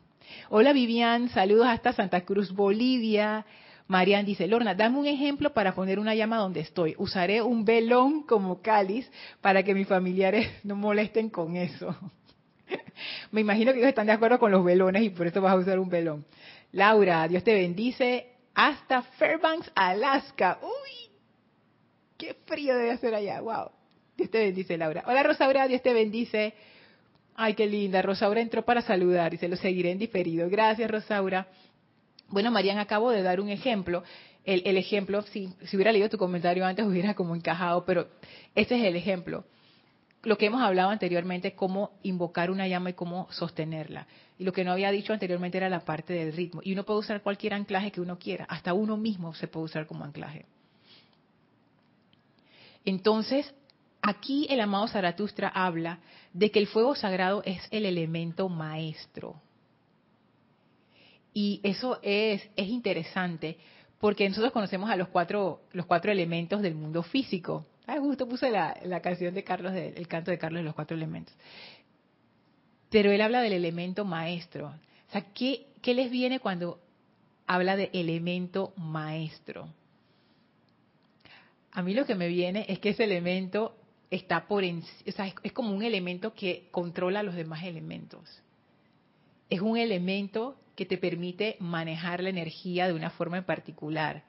[0.51, 3.47] Hola Vivian, saludos hasta Santa Cruz, Bolivia.
[3.87, 6.97] Marian dice, Lorna, dame un ejemplo para poner una llama donde estoy.
[6.99, 9.09] Usaré un velón como cáliz
[9.41, 11.95] para que mis familiares no molesten con eso.
[13.31, 15.59] Me imagino que ellos están de acuerdo con los velones y por eso vas a
[15.59, 16.25] usar un velón.
[16.73, 20.59] Laura, Dios te bendice hasta Fairbanks, Alaska.
[20.61, 21.13] Uy,
[22.17, 23.41] qué frío debe hacer allá.
[23.41, 23.71] Wow.
[24.17, 25.05] Dios te bendice, Laura.
[25.07, 26.55] Hola, Rosaura, Dios te bendice.
[27.37, 28.03] Ay, qué linda.
[28.03, 30.51] Rosaura entró para saludar y se lo seguiré en diferido.
[30.51, 31.47] Gracias, Rosaura.
[32.31, 34.03] Bueno, Marian, acabo de dar un ejemplo.
[34.45, 38.09] El, ejemplo, si, si, hubiera leído tu comentario antes, hubiera como encajado, pero
[38.57, 39.45] este es el ejemplo.
[40.25, 44.09] Lo que hemos hablado anteriormente, cómo invocar una llama y cómo sostenerla.
[44.39, 46.61] Y lo que no había dicho anteriormente era la parte del ritmo.
[46.63, 49.87] Y uno puede usar cualquier anclaje que uno quiera, hasta uno mismo se puede usar
[49.87, 50.47] como anclaje.
[52.85, 53.53] Entonces,
[54.01, 55.99] aquí el amado Zaratustra habla
[56.33, 59.43] de que el fuego sagrado es el elemento maestro
[61.39, 63.59] y eso es, es interesante
[64.01, 67.65] porque nosotros conocemos a los cuatro, los cuatro elementos del mundo físico.
[67.87, 70.97] Ah, justo puse la, la canción de Carlos, el canto de Carlos de los cuatro
[70.97, 71.33] elementos.
[72.91, 74.75] Pero él habla del elemento maestro.
[75.09, 76.81] O sea, ¿qué, les viene cuando
[77.47, 79.69] habla de elemento maestro?
[81.73, 83.75] A mí lo que me viene es que ese elemento
[84.11, 88.43] está por en, o sea, es, como un elemento que controla los demás elementos.
[89.51, 94.23] Es un elemento que te permite manejar la energía de una forma en particular.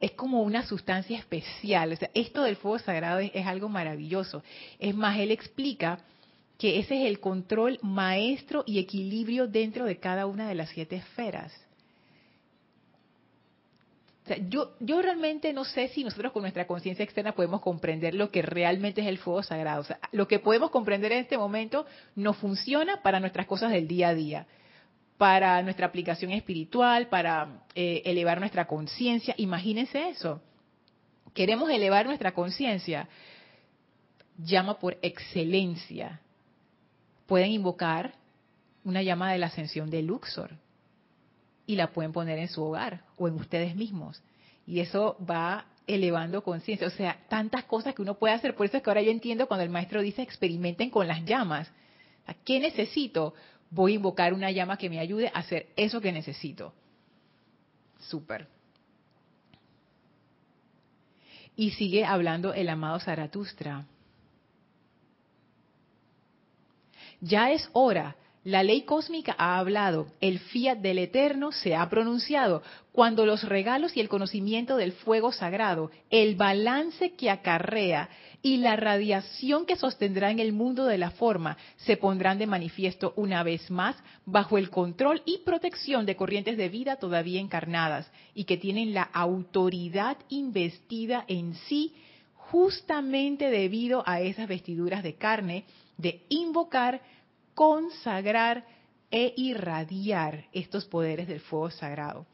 [0.00, 1.92] Es como una sustancia especial.
[1.92, 4.42] O sea, esto del fuego sagrado es, algo maravilloso.
[4.78, 6.00] Es más, él explica
[6.60, 10.96] que ese es el control maestro y equilibrio dentro de cada una de las siete
[10.96, 11.50] esferas.
[14.50, 18.42] yo, yo realmente no sé si nosotros con nuestra conciencia externa podemos comprender lo que
[18.42, 19.80] realmente es el fuego sagrado.
[19.80, 23.88] O sea, lo que podemos comprender en este momento no funciona para nuestras cosas del
[23.88, 24.46] día a día
[25.16, 29.34] para nuestra aplicación espiritual, para eh, elevar nuestra conciencia.
[29.36, 30.42] Imagínense eso.
[31.34, 33.08] Queremos elevar nuestra conciencia.
[34.38, 36.20] Llama por excelencia.
[37.30, 38.14] Pueden invocar
[38.82, 40.50] una llama de la ascensión de Luxor
[41.64, 44.20] y la pueden poner en su hogar o en ustedes mismos.
[44.66, 46.88] Y eso va elevando conciencia.
[46.88, 48.56] O sea, tantas cosas que uno puede hacer.
[48.56, 51.70] Por eso es que ahora yo entiendo cuando el maestro dice experimenten con las llamas.
[52.44, 53.34] ¿Qué necesito?
[53.70, 56.74] voy a invocar una llama que me ayude a hacer eso que necesito.
[58.00, 58.48] Súper.
[61.54, 63.86] Y sigue hablando el amado Zaratustra.
[67.20, 72.62] Ya es hora la ley cósmica ha hablado, el fiat del eterno se ha pronunciado.
[72.90, 78.08] Cuando los regalos y el conocimiento del fuego sagrado, el balance que acarrea
[78.40, 83.12] y la radiación que sostendrá en el mundo de la forma se pondrán de manifiesto
[83.16, 88.44] una vez más bajo el control y protección de corrientes de vida todavía encarnadas y
[88.44, 91.92] que tienen la autoridad investida en sí
[92.34, 95.66] justamente debido a esas vestiduras de carne
[96.00, 97.00] de invocar
[97.54, 98.64] consagrar
[99.10, 102.26] e irradiar estos poderes del fuego sagrado.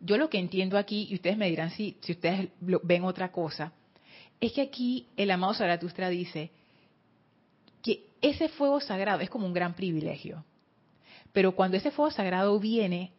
[0.00, 3.72] Yo lo que entiendo aquí, y ustedes me dirán si, si ustedes ven otra cosa,
[4.40, 6.50] es que aquí el amado Zaratustra dice
[7.82, 10.44] que ese fuego sagrado es como un gran privilegio.
[11.32, 13.12] Pero cuando ese fuego sagrado viene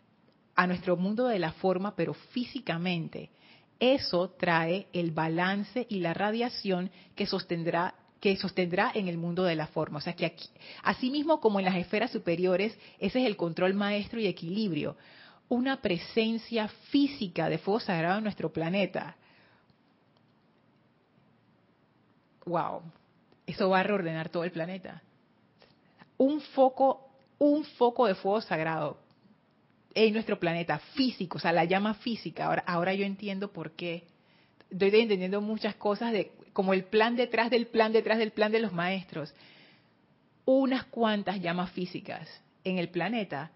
[0.56, 3.30] a nuestro mundo de la forma, pero físicamente,
[3.80, 9.54] eso trae el balance y la radiación que sostendrá que sostendrá en el mundo de
[9.54, 10.00] la forma.
[10.00, 10.50] O sea que aquí,
[10.82, 14.98] así mismo como en las esferas superiores, ese es el control maestro y equilibrio.
[15.48, 19.16] Una presencia física de fuego sagrado en nuestro planeta.
[22.48, 22.82] Wow,
[23.46, 25.04] eso va a reordenar todo el planeta.
[26.18, 27.08] Un foco,
[27.38, 28.98] un foco de fuego sagrado
[29.94, 32.48] en nuestro planeta físico, o sea, la llama física.
[32.48, 34.08] Ahora, ahora yo entiendo por qué
[34.72, 38.62] estoy entendiendo muchas cosas de como el plan detrás del plan detrás del plan de
[38.62, 39.36] los maestros.
[40.46, 42.30] Unas cuantas llamas físicas
[42.64, 43.52] en el planeta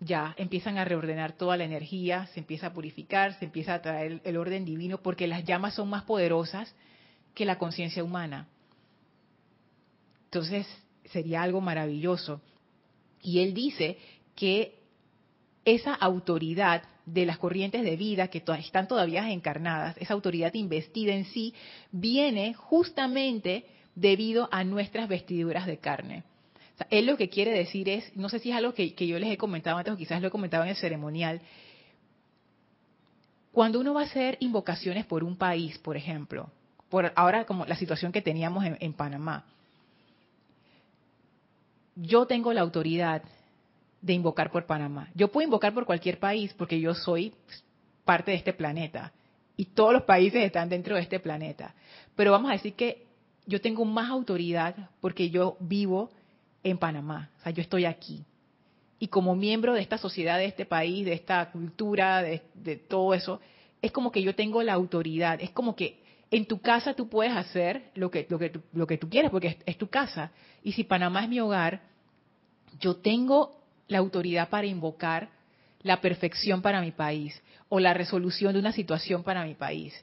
[0.00, 4.20] ya empiezan a reordenar toda la energía, se empieza a purificar, se empieza a traer
[4.22, 6.74] el orden divino, porque las llamas son más poderosas
[7.34, 8.48] que la conciencia humana.
[10.24, 10.66] Entonces,
[11.06, 12.42] sería algo maravilloso.
[13.22, 13.96] Y él dice
[14.36, 14.78] que
[15.64, 21.24] esa autoridad de las corrientes de vida que están todavía encarnadas, esa autoridad investida en
[21.26, 21.54] sí,
[21.90, 26.24] viene justamente debido a nuestras vestiduras de carne.
[26.90, 29.36] él lo que quiere decir es, no sé si es algo que, yo les he
[29.36, 31.40] comentado antes o quizás lo he comentado en el ceremonial,
[33.52, 36.50] cuando uno va a hacer invocaciones por un país, por ejemplo,
[36.88, 39.44] por ahora como la situación que teníamos en Panamá,
[41.96, 43.22] yo tengo la autoridad
[44.00, 45.08] de invocar por Panamá.
[45.14, 47.34] Yo puedo invocar por cualquier país porque yo soy
[48.04, 49.12] parte de este planeta
[49.56, 51.74] y todos los países están dentro de este planeta.
[52.16, 53.06] Pero vamos a decir que
[53.46, 56.10] yo tengo más autoridad porque yo vivo
[56.62, 58.24] en Panamá, o sea, yo estoy aquí.
[58.98, 63.40] Y como miembro de esta sociedad, de este país, de esta cultura, de, todo eso,
[63.80, 67.34] es como que yo tengo la autoridad, es como que en tu casa tú puedes
[67.34, 70.32] hacer lo que, lo que, lo que tú quieres porque es tu casa.
[70.62, 71.80] Y si Panamá es mi hogar,
[72.78, 73.59] yo tengo
[73.90, 75.28] la autoridad para invocar
[75.82, 79.94] la perfección para mi país o la resolución de una situación para mi país.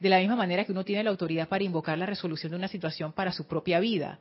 [0.00, 2.68] De la misma manera que uno tiene la autoridad para invocar la resolución de una
[2.68, 4.18] situación para su propia vida.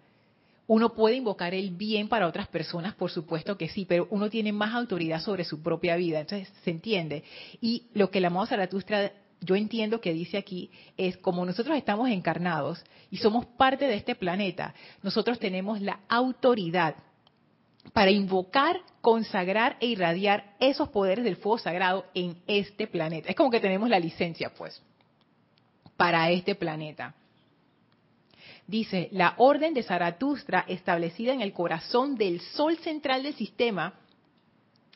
[0.67, 4.51] Uno puede invocar el bien para otras personas, por supuesto que sí, pero uno tiene
[4.51, 6.21] más autoridad sobre su propia vida.
[6.21, 7.23] Entonces, se entiende.
[7.61, 12.09] Y lo que la amado Zaratustra, yo entiendo que dice aquí, es como nosotros estamos
[12.09, 14.73] encarnados y somos parte de este planeta,
[15.03, 16.95] nosotros tenemos la autoridad
[17.93, 23.29] para invocar, consagrar e irradiar esos poderes del fuego sagrado en este planeta.
[23.29, 24.81] Es como que tenemos la licencia, pues,
[25.95, 27.13] para este planeta.
[28.67, 33.93] Dice, la orden de Zaratustra, establecida en el corazón del sol central del sistema,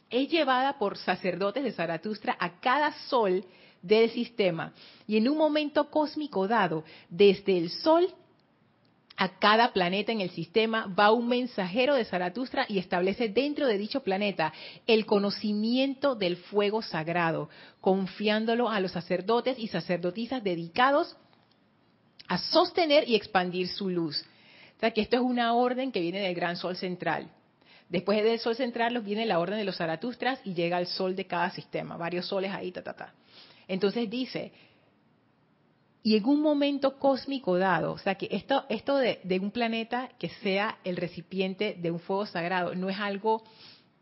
[0.10, 3.46] es llevada por sacerdotes de Zaratustra a cada sol
[3.82, 4.74] del sistema.
[5.08, 8.08] Y en un momento cósmico dado, desde el sol
[9.20, 13.78] a cada planeta en el sistema va un mensajero de Zaratustra y establece dentro de
[13.78, 14.54] dicho planeta
[14.88, 17.50] el conocimiento del fuego sagrado,
[17.82, 21.18] confiándolo a los sacerdotes y sacerdotisas dedicados
[22.30, 24.24] a sostener y expandir su luz.
[24.78, 27.30] O sea que esto es una orden que viene del gran sol central.
[27.90, 31.28] Después del sol central viene la orden de los Zaratustras y llega al sol de
[31.28, 33.14] cada sistema, varios soles ahí, ta, ta, ta.
[33.68, 34.54] Entonces dice,
[36.02, 40.30] y en un momento cósmico dado, o sea que esto, esto de, un planeta que
[40.42, 43.44] sea el recipiente de un fuego sagrado, no es algo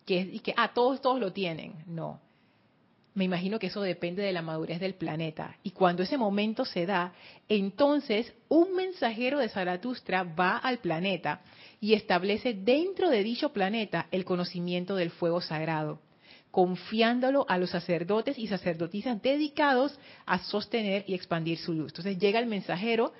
[0.05, 2.21] que es que, ah, todos, todos lo tienen, no.
[3.15, 5.57] Me imagino que eso depende de la madurez del planeta.
[5.63, 7.13] Y cuando ese momento se da,
[7.49, 11.41] entonces un mensajero de Zaratustra va al planeta
[11.81, 15.99] y establece dentro de dicho planeta el conocimiento del fuego sagrado
[16.51, 21.91] confiándolo a los sacerdotes y sacerdotisas dedicados a sostener y expandir su luz.
[21.91, 23.13] Entonces llega el mensajero,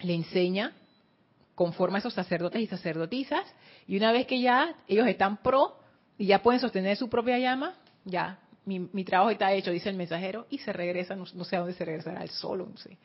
[0.00, 0.72] le enseña,
[1.54, 3.44] conforma a esos sacerdotes y sacerdotisas,
[3.86, 5.78] y una vez que ya ellos están pro
[6.18, 7.74] y ya pueden sostener su propia llama,
[8.04, 11.74] ya mi, trabajo está hecho, dice el mensajero, y se regresa, no, sé a dónde
[11.74, 12.98] se regresará, al sol, no sé.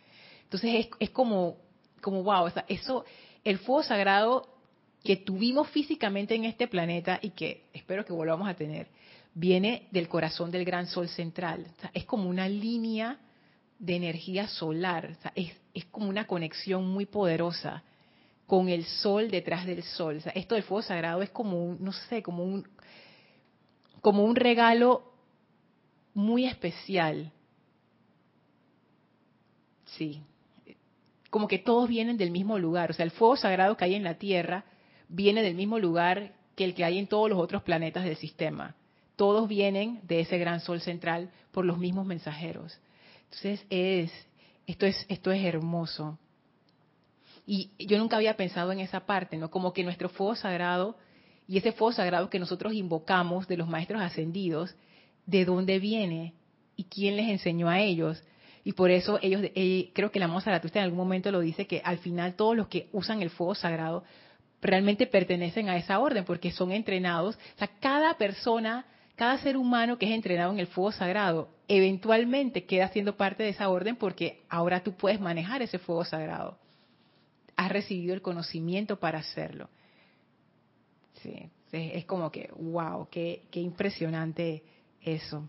[0.43, 1.58] Entonces es, es como,
[2.02, 3.06] como wow, eso,
[3.43, 4.47] el fuego sagrado
[5.04, 8.88] que tuvimos físicamente en este planeta y que espero que volvamos a tener,
[9.34, 11.65] viene del corazón del gran sol central.
[11.94, 13.20] es como una línea
[13.80, 17.84] de energía solar, es, como una conexión muy poderosa
[18.46, 20.22] con el sol detrás del sol.
[20.36, 22.67] esto del fuego sagrado es como un, no sé, como un,
[24.02, 25.13] como un regalo
[26.13, 27.32] muy especial.
[29.86, 30.22] Sí,
[31.30, 32.91] como que todos vienen del mismo lugar.
[32.91, 34.65] O sea, el fuego sagrado que hay en la Tierra
[35.08, 38.76] viene del mismo lugar que el que hay en todos los otros planetas del sistema
[39.22, 42.80] todos vienen de ese gran sol central por los mismos mensajeros.
[43.26, 44.12] Entonces es
[44.66, 46.18] esto es esto es hermoso.
[47.46, 49.52] Y yo nunca había pensado en esa parte, ¿no?
[49.52, 50.98] Como que nuestro fuego sagrado
[51.48, 54.76] y ese fuego sagrado que nosotros invocamos de los maestros ascendidos,
[55.28, 56.34] ¿de dónde viene?
[56.76, 58.24] ¿Y quién les enseñó a ellos?
[58.64, 61.68] Y por eso ellos, eh, creo que la Moza Zaratustra en algún momento lo dice,
[61.68, 64.04] que al final todos los que usan el fuego sagrado
[64.64, 67.36] realmente pertenecen a esa orden, porque son entrenados.
[67.36, 68.88] O sea, cada persona
[69.22, 73.50] cada ser humano que es entrenado en el fuego sagrado eventualmente queda siendo parte de
[73.50, 76.58] esa orden porque ahora tú puedes manejar ese fuego sagrado.
[77.56, 79.69] Has recibido el conocimiento para hacerlo.
[81.22, 84.63] Sí, es como que, wow, qué, qué impresionante
[85.04, 85.48] eso.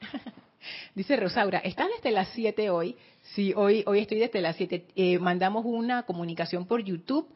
[0.94, 2.96] Dice Rosaura, ¿estás desde las 7 hoy?
[3.34, 4.86] Sí, hoy, hoy estoy desde las 7.
[4.94, 7.28] Eh, mandamos una comunicación por YouTube,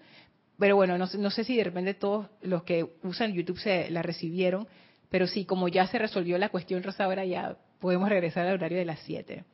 [0.58, 4.02] pero bueno, no, no, sé si de repente todos los que usan YouTube se la
[4.02, 4.66] recibieron,
[5.10, 8.84] pero sí, como ya se resolvió la cuestión Rosaura, ya podemos regresar al horario de
[8.84, 9.44] las 7.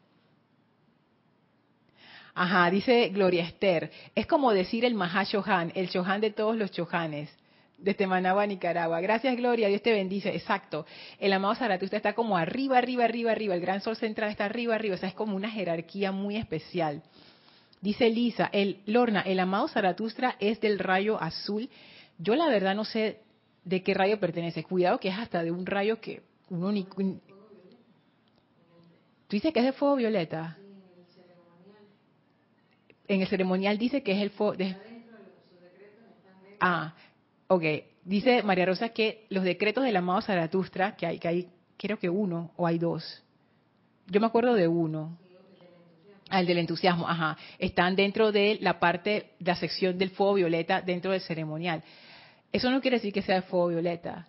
[2.34, 7.28] Ajá, dice Gloria Esther, es como decir el Mahashohan, el Shohan de todos los Chohanes
[7.82, 9.00] desde Managua, Nicaragua.
[9.00, 10.30] Gracias, Gloria, Dios te bendice.
[10.34, 10.86] Exacto.
[11.18, 13.54] El amado Zaratustra está como arriba, arriba, arriba, arriba.
[13.54, 14.94] El gran sol central está arriba, arriba.
[14.94, 17.02] O sea, es como una jerarquía muy especial.
[17.82, 21.68] Dice Lisa, el Lorna, el amado Zaratustra es del rayo azul.
[22.16, 23.20] Yo la verdad no sé
[23.64, 24.64] de qué rayo pertenece.
[24.64, 26.84] Cuidado que es hasta de un rayo que uno ni...
[26.84, 27.18] ¿Tú
[29.28, 30.56] dices que es de fuego violeta?
[33.06, 34.54] En el ceremonial dice que es el fuego...
[34.54, 34.76] De...
[36.60, 36.94] Ah,
[37.54, 37.64] Ok,
[38.06, 42.08] dice María Rosa que los decretos del amado Zaratustra, que hay, que hay, creo que
[42.08, 43.22] uno o hay dos.
[44.06, 45.18] Yo me acuerdo de uno.
[46.40, 47.36] El del entusiasmo, ajá.
[47.58, 51.82] Están dentro de la parte, la sección del fuego violeta dentro del ceremonial.
[52.50, 54.26] Eso no quiere decir que sea de fuego violeta.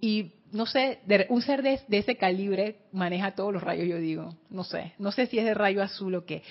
[0.00, 4.34] Y no sé, un ser de, de, ese calibre maneja todos los rayos, yo digo.
[4.48, 6.42] No sé, no sé si es de rayo azul o qué.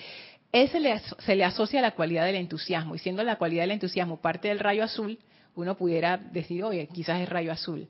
[0.52, 3.72] Ese le, se le asocia a la cualidad del entusiasmo, y siendo la cualidad del
[3.72, 5.18] entusiasmo parte del rayo azul,
[5.54, 7.88] uno pudiera decir, oye, quizás es rayo azul.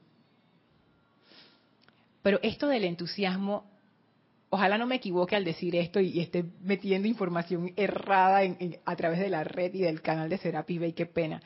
[2.23, 3.71] Pero esto del entusiasmo,
[4.51, 8.41] ojalá no me equivoque al decir esto y, esté metiendo información errada
[8.85, 11.43] a través de la red y del canal de Serapis Bay, qué pena.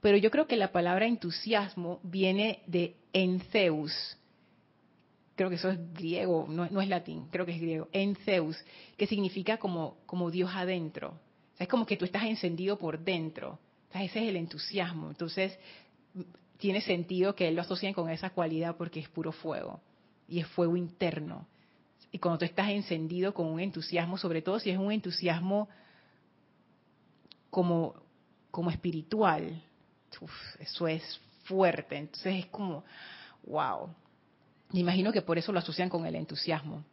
[0.00, 4.16] Pero yo creo que la palabra entusiasmo viene de Enceus,
[5.36, 8.62] creo que eso es griego, no, es latín, creo que es griego, en Zeus,
[8.98, 11.18] que significa como, como Dios adentro.
[11.58, 13.58] es como que tú estás encendido por dentro.
[13.94, 15.08] ese es el entusiasmo.
[15.08, 15.58] Entonces,
[16.58, 19.80] tiene sentido que él lo asocien con esa cualidad porque es puro fuego
[20.28, 21.46] y es fuego interno.
[22.12, 25.68] Y cuando tú estás encendido con un entusiasmo, sobre todo si es un entusiasmo
[27.50, 27.94] como,
[28.50, 29.62] como espiritual,
[30.58, 31.96] eso es fuerte.
[31.96, 32.84] Entonces es como,
[33.44, 33.88] wow.
[34.72, 36.84] Me imagino que por eso lo asocian con el entusiasmo.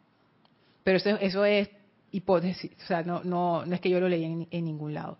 [0.84, 1.68] Pero eso, eso es
[2.10, 5.18] hipótesis, o sea, no, no, no es que yo lo leí en, ningún lado.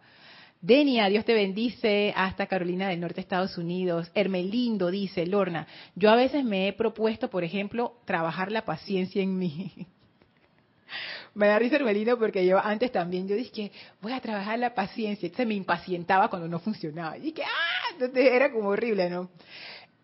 [0.60, 4.10] Denia, Dios te bendice, hasta Carolina del Norte, Estados Unidos.
[4.14, 9.38] Hermelindo dice, Lorna, yo a veces me he propuesto, por ejemplo, trabajar la paciencia en
[9.38, 9.72] mí.
[11.34, 15.26] me da risa Hermelindo porque yo antes también, yo dije, voy a trabajar la paciencia.
[15.26, 17.16] Entonces me impacientaba cuando no funcionaba.
[17.18, 19.30] Y que, ah, entonces era como horrible, ¿no?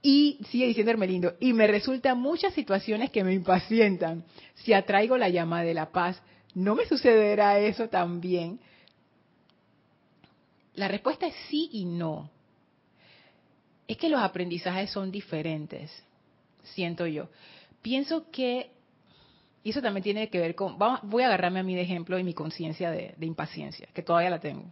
[0.02, 4.24] Y sigue diciendo Hermelindo, y me resultan muchas situaciones que me impacientan.
[4.54, 6.22] Si atraigo la llama de la paz,
[6.54, 8.60] ¿no me sucederá eso también?
[10.74, 12.30] La respuesta es sí y no.
[13.86, 15.90] Es que los aprendizajes son diferentes,
[16.62, 17.28] siento yo.
[17.82, 18.70] Pienso que,
[19.62, 22.24] y eso también tiene que ver con, voy a agarrarme a mí de ejemplo y
[22.24, 24.64] mi conciencia de impaciencia, que todavía la tengo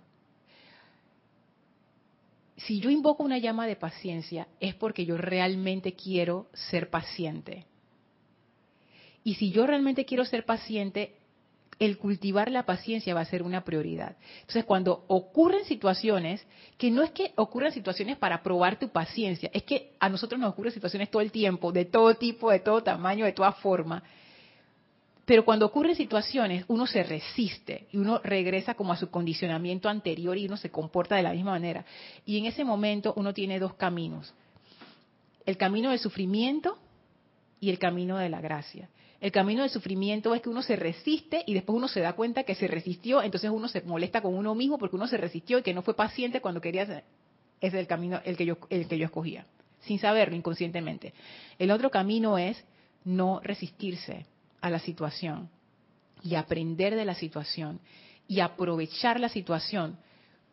[2.67, 7.67] si yo invoco una llama de paciencia es porque yo realmente quiero ser paciente.
[9.25, 11.15] Y si yo realmente quiero ser paciente,
[11.85, 14.17] el cultivar la paciencia va a ser una prioridad.
[14.41, 16.47] Entonces, cuando ocurren situaciones,
[16.79, 20.53] que no es que ocurran situaciones para probar tu paciencia, es que a nosotros nos
[20.53, 24.03] ocurren situaciones todo el tiempo, de todo tipo, de todo tamaño, de toda forma,
[25.25, 30.37] pero cuando ocurren situaciones, uno se resiste y uno regresa como a su condicionamiento anterior
[30.37, 31.85] y uno se comporta de la misma manera.
[32.27, 34.35] Y en ese momento uno tiene dos caminos.
[35.47, 36.79] El camino del sufrimiento
[37.61, 38.89] y el camino de la gracia.
[39.23, 42.43] El camino del sufrimiento es que uno se resiste y después uno se da cuenta
[42.43, 45.63] que se resistió, entonces uno se molesta con uno mismo porque uno se resistió y
[45.63, 47.05] que no fue paciente cuando quería Ese
[47.61, 49.47] es el camino el que yo, el que yo escogía,
[49.83, 51.15] sin saberlo inconscientemente.
[51.61, 52.65] El otro camino es
[53.05, 54.27] no resistirse,
[54.61, 55.51] a la situación
[56.23, 57.81] y aprender de la situación
[58.27, 59.99] y aprovechar la situación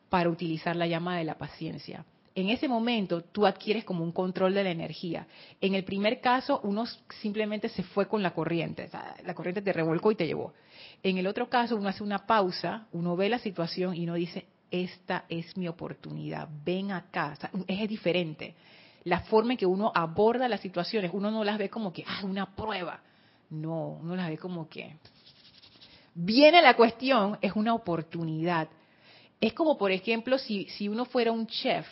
[0.09, 2.05] para utilizar la llama de la paciencia.
[2.39, 5.27] En ese momento tú adquieres como un control de la energía.
[5.59, 6.85] En el primer caso uno
[7.19, 8.89] simplemente se fue con la corriente,
[9.25, 10.53] la corriente te revolcó y te llevó.
[11.03, 14.45] En el otro caso uno hace una pausa, uno ve la situación y uno dice,
[14.71, 17.37] esta es mi oportunidad, ven acá.
[17.67, 18.55] es diferente.
[19.03, 22.21] La forma en que uno aborda las situaciones, uno no las ve como que, ah,
[22.23, 23.01] una prueba
[23.49, 24.95] no, uno la ve como que
[26.15, 28.69] viene la cuestión, es una oportunidad.
[29.41, 31.85] Es como, por ejemplo, si, si uno fuera un chef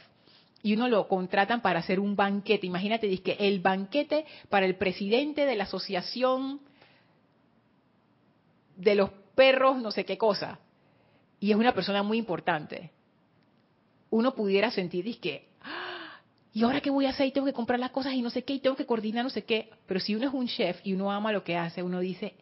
[0.64, 2.66] y uno lo contratan para hacer un banquete.
[2.68, 6.62] Imagínate, dice que el banquete para el presidente de la asociación
[8.76, 10.60] de los perros, no sé qué cosa.
[11.40, 12.92] Y es una persona muy importante.
[14.10, 16.22] Uno pudiera sentir, que, ¡ah!
[16.54, 17.28] ¿y ahora qué voy a hacer?
[17.28, 19.30] Y tengo que comprar las cosas y no sé qué, y tengo que coordinar no
[19.30, 19.70] sé qué.
[19.86, 22.36] Pero si uno es un chef y uno ama lo que hace, uno dice,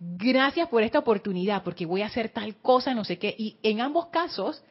[0.00, 3.34] gracias por esta oportunidad, porque voy a hacer tal cosa, no sé qué.
[3.38, 4.62] Y en ambos casos,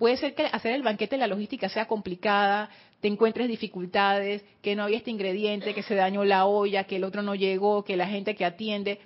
[0.00, 2.70] puede ser que hacer el banquete la logística sea complicada,
[3.00, 7.04] te encuentres dificultades, que no había este ingrediente, que se dañó la olla, que el
[7.04, 8.98] otro no llegó, que la gente que atiende.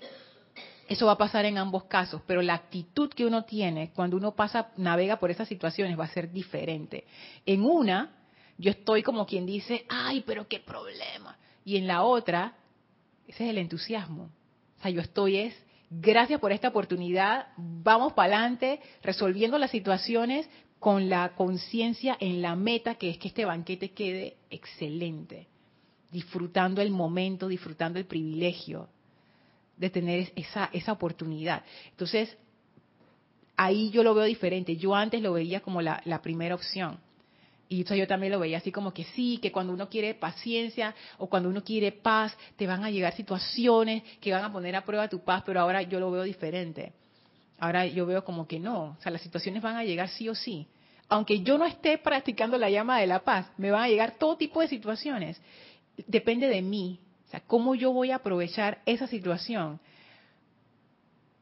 [0.88, 4.36] Eso va a pasar en ambos casos, pero la actitud que uno tiene cuando uno
[4.36, 7.04] pasa, navega por esas situaciones va a ser diferente.
[7.44, 8.12] En una,
[8.56, 11.36] yo estoy como quien dice, ay, pero qué problema.
[11.64, 12.54] Y en la otra,
[13.26, 14.30] ese es el entusiasmo.
[14.78, 15.56] O sea, yo estoy es,
[15.90, 20.48] gracias por esta oportunidad, vamos para adelante, resolviendo las situaciones
[20.84, 25.46] con la conciencia en la meta, que es que este banquete quede excelente,
[26.12, 28.90] disfrutando el momento, disfrutando el privilegio
[29.78, 31.64] de tener esa, esa oportunidad.
[31.88, 32.36] Entonces,
[33.56, 34.76] ahí yo lo veo diferente.
[34.76, 36.98] Yo antes lo veía como la, la primera opción
[37.66, 40.94] y eso yo también lo veía así como que sí, que cuando uno quiere paciencia
[41.16, 44.84] o cuando uno quiere paz, te van a llegar situaciones que van a poner a
[44.84, 46.92] prueba tu paz, pero ahora yo lo veo diferente.
[47.58, 50.34] Ahora yo veo como que no, o sea, las situaciones van a llegar sí o
[50.34, 50.66] sí.
[51.08, 54.36] Aunque yo no esté practicando la llama de la paz, me van a llegar todo
[54.36, 55.40] tipo de situaciones.
[56.06, 59.80] Depende de mí, o sea, cómo yo voy a aprovechar esa situación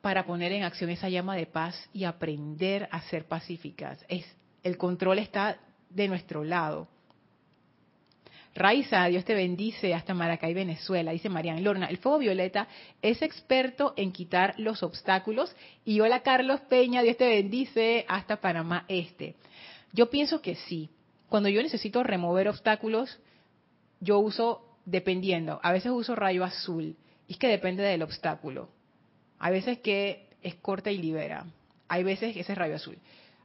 [0.01, 4.05] para poner en acción esa llama de paz y aprender a ser pacíficas.
[4.09, 4.27] Es,
[4.63, 5.59] el control está
[5.89, 6.89] de nuestro lado.
[8.55, 11.13] Raiza, Dios te bendice hasta Maracay, Venezuela.
[11.13, 12.69] Dice Marian Lorna, el fuego violeta
[13.01, 15.55] es experto en quitar los obstáculos.
[15.85, 19.37] Y hola Carlos Peña, Dios te bendice hasta Panamá Este.
[19.93, 20.91] Yo pienso que sí.
[21.31, 23.19] Cuando yo necesito remover obstáculos,
[24.01, 26.97] yo uso, dependiendo, a veces uso rayo azul.
[27.27, 28.69] Y es que depende del obstáculo.
[29.39, 31.47] Hay veces que es corta y libera.
[31.89, 32.99] Hay veces que ese es rayo azul.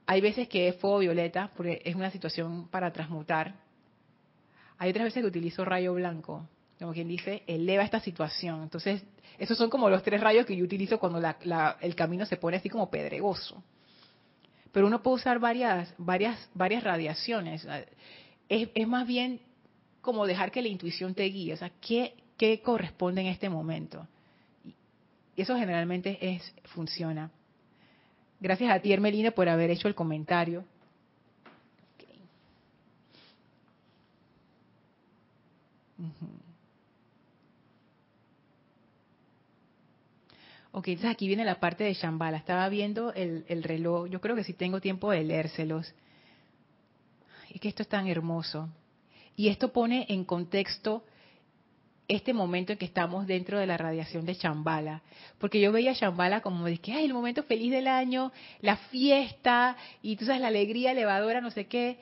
[0.06, 3.67] Hay veces que es fuego violeta, porque es una situación para transmutar.
[4.78, 6.48] Hay otras veces que utilizo rayo blanco,
[6.80, 8.64] como quien dice, eleva esta situación.
[8.64, 9.04] Entonces,
[9.38, 11.22] esos son como los tres rayos que yo utilizo cuando
[11.82, 13.64] el camino se pone así como pedregoso.
[14.72, 17.68] Pero uno puede usar varias, varias, varias radiaciones.
[18.50, 19.42] Es, más bien
[20.02, 21.54] como dejar que la intuición te guíe.
[21.54, 24.08] O sea, ¿qué, qué corresponde en este momento?
[25.36, 27.32] Y eso generalmente es, funciona.
[28.40, 30.64] Gracias a ti, Hermelina, por haber hecho el comentario.
[40.78, 42.38] Ok, entonces aquí viene la parte de Shambhala.
[42.38, 44.10] Estaba viendo el, el, reloj.
[44.10, 45.92] Yo creo que sí tengo tiempo de leérselos.
[47.50, 48.70] Es que esto es tan hermoso.
[49.36, 51.04] Y esto pone en contexto
[52.08, 55.02] este momento en que estamos dentro de la radiación de Chambala.
[55.40, 58.78] Porque yo veía a Chambala como de que, ay, el momento feliz del año, la
[58.78, 61.98] fiesta, y tú sabes, la alegría elevadora, no sé qué.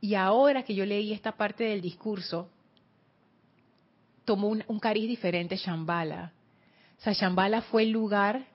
[0.00, 2.48] Y ahora que yo leí esta parte del discurso,
[4.24, 6.32] tomó un, cariz diferente Chambala.
[6.98, 8.46] O sea, Chambala fue el lugar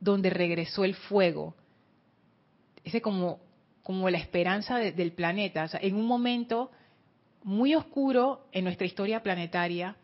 [0.00, 1.54] donde regresó el fuego.
[2.84, 3.40] Ese como,
[3.82, 5.68] como la esperanza del planeta.
[5.80, 6.70] En un momento
[7.44, 9.96] muy oscuro en nuestra historia planetaria,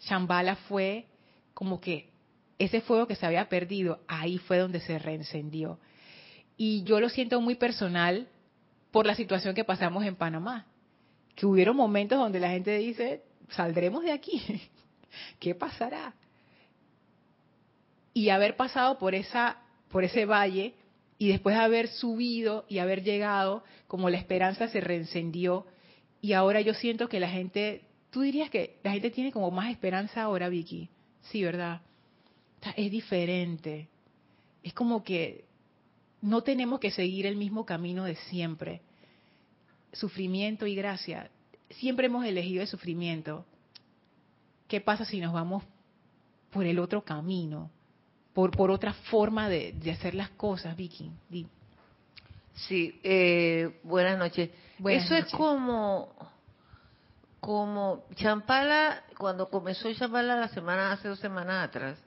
[0.00, 1.06] Shambhala fue
[1.54, 2.10] como que
[2.58, 5.78] ese fuego que se había perdido, ahí fue donde se reencendió.
[6.56, 8.28] Y yo lo siento muy personal
[8.90, 10.66] por la situación que pasamos en Panamá,
[11.34, 14.40] que hubieron momentos donde la gente dice, saldremos de aquí,
[15.40, 16.14] ¿qué pasará?
[18.14, 19.58] Y haber pasado por esa
[19.90, 20.74] por ese valle
[21.18, 25.66] y después haber subido y haber llegado, como la esperanza se reencendió
[26.20, 27.84] y ahora yo siento que la gente
[28.14, 30.88] Tú dirías que la gente tiene como más esperanza ahora, Vicky.
[31.22, 31.82] Sí, ¿verdad?
[32.76, 33.88] es diferente.
[34.62, 35.46] Es como que
[36.22, 38.82] no tenemos que seguir el mismo camino de siempre.
[39.92, 41.28] Sufrimiento y gracia.
[41.70, 43.44] Siempre hemos elegido el sufrimiento.
[44.68, 45.64] ¿Qué pasa si nos vamos
[46.52, 47.68] por el otro camino?
[48.34, 51.10] Por, por otra forma de, hacer las cosas, Vicky.
[52.54, 54.50] Sí, eh, buenas noches.
[54.84, 56.12] Eso es como
[57.44, 61.98] como Champala, cuando comenzó Champala la semana, hace dos semanas atrás,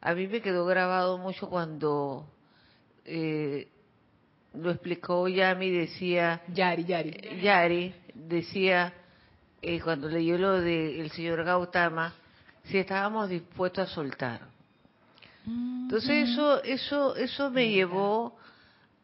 [0.00, 2.26] a mí me quedó grabado mucho cuando
[3.04, 3.68] eh,
[4.54, 6.42] lo explicó Yami, decía...
[6.48, 7.40] Yari, Yari.
[7.40, 8.92] Yari, decía,
[9.62, 12.14] eh, cuando leyó lo del señor Gautama,
[12.64, 14.40] si estábamos dispuestos a soltar.
[15.48, 18.36] Entonces eso, eso, eso me llevó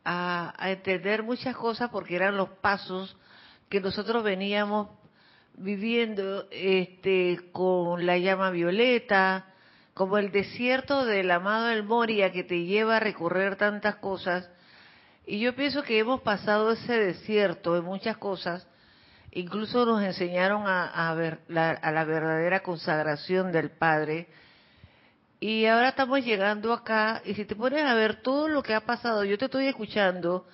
[0.05, 3.17] a, a entender muchas cosas porque eran los pasos
[3.69, 4.89] que nosotros veníamos
[5.57, 9.47] viviendo este con la llama violeta,
[9.95, 14.51] como el desierto del amado El Moria que te lleva a recorrer tantas cosas.
[15.27, 18.67] Y yo pienso que hemos pasado ese desierto de muchas cosas
[19.35, 24.29] incluso nos enseñaron a, a ver la, a la verdadera consagración del Padre.
[25.41, 28.81] Y ahora estamos llegando acá y si te pones a ver todo lo que ha
[28.81, 30.47] pasado, yo te estoy escuchando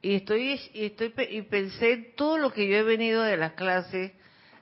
[0.00, 3.52] y estoy y estoy y pensé en todo lo que yo he venido de las
[3.52, 4.12] clases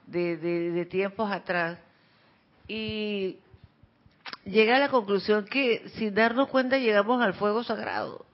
[0.06, 1.78] de, de, de tiempos atrás
[2.68, 3.38] y
[4.44, 8.24] llegué a la conclusión que sin darnos cuenta llegamos al fuego sagrado.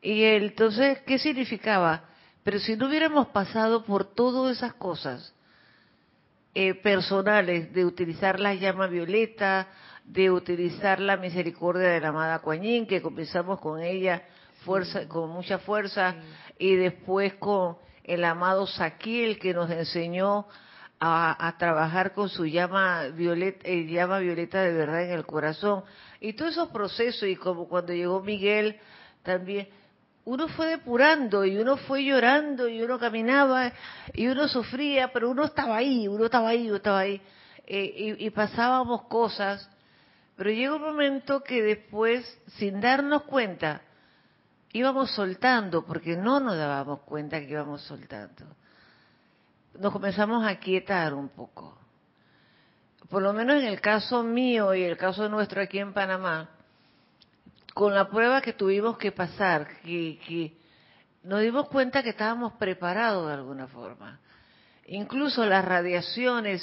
[0.00, 2.04] Y entonces, ¿qué significaba?
[2.42, 5.35] Pero si no hubiéramos pasado por todas esas cosas
[6.58, 9.68] eh, personales, de utilizar la llama violeta,
[10.06, 14.22] de utilizar la misericordia de la amada Kuan que comenzamos con ella
[14.64, 16.14] fuerza, con mucha fuerza,
[16.58, 20.46] y después con el amado Saquiel, que nos enseñó
[20.98, 25.84] a, trabajar con su llama violeta, eh, llama violeta de verdad en el corazón.
[26.20, 28.80] Y todos esos procesos, y como cuando llegó Miguel
[29.22, 29.68] también,
[30.26, 33.72] uno fue depurando y uno fue llorando y uno caminaba
[34.12, 37.22] y uno sufría, pero uno estaba ahí, uno estaba ahí, uno estaba ahí.
[37.64, 39.70] Eh, y, y, pasábamos cosas,
[40.36, 42.24] pero llegó un momento que después,
[42.58, 43.82] sin darnos cuenta,
[44.72, 48.44] íbamos soltando, porque no nos dábamos cuenta que íbamos soltando.
[49.78, 51.78] Nos comenzamos a quietar un poco.
[53.08, 56.50] Por lo menos en el caso mío y el caso nuestro aquí en Panamá,
[57.76, 60.56] con la prueba que tuvimos que pasar, que,
[61.22, 64.18] nos dimos cuenta que estábamos preparados de alguna forma.
[64.86, 66.62] Incluso las radiaciones,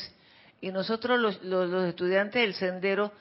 [0.59, 3.11] y nosotros los, estudiantes del sendero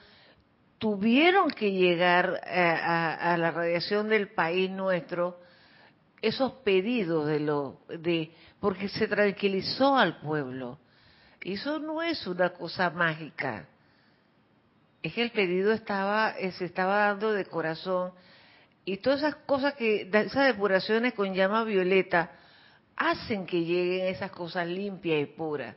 [0.79, 5.39] tuvieron que llegar a, la radiación del país nuestro,
[6.23, 10.79] esos pedidos de lo de porque se tranquilizó al pueblo.
[11.43, 13.69] Y eso no es una cosa mágica
[15.03, 18.13] es que el pedido estaba, eh, se estaba dando de corazón
[18.85, 22.33] y todas esas cosas que, esas depuraciones con llama violeta,
[22.97, 25.77] hacen que lleguen esas cosas limpias y puras.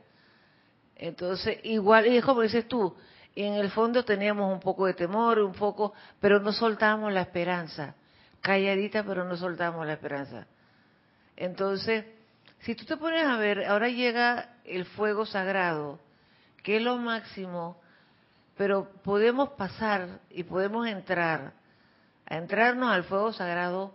[0.96, 2.96] Entonces, igual, y es como dices tú,
[3.34, 7.94] en el fondo teníamos un poco de temor, un poco, pero no soltábamos la esperanza.
[8.40, 10.46] Calladita, pero no soltábamos la esperanza.
[11.36, 12.06] Entonces,
[12.60, 16.00] si tú te pones a ver, ahora llega el fuego sagrado,
[16.62, 17.80] que es lo máximo
[18.56, 21.52] pero podemos pasar y podemos entrar,
[22.26, 23.94] a entrarnos al fuego sagrado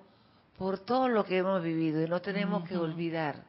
[0.58, 3.44] por todo lo que hemos vivido y no tenemos que olvidar.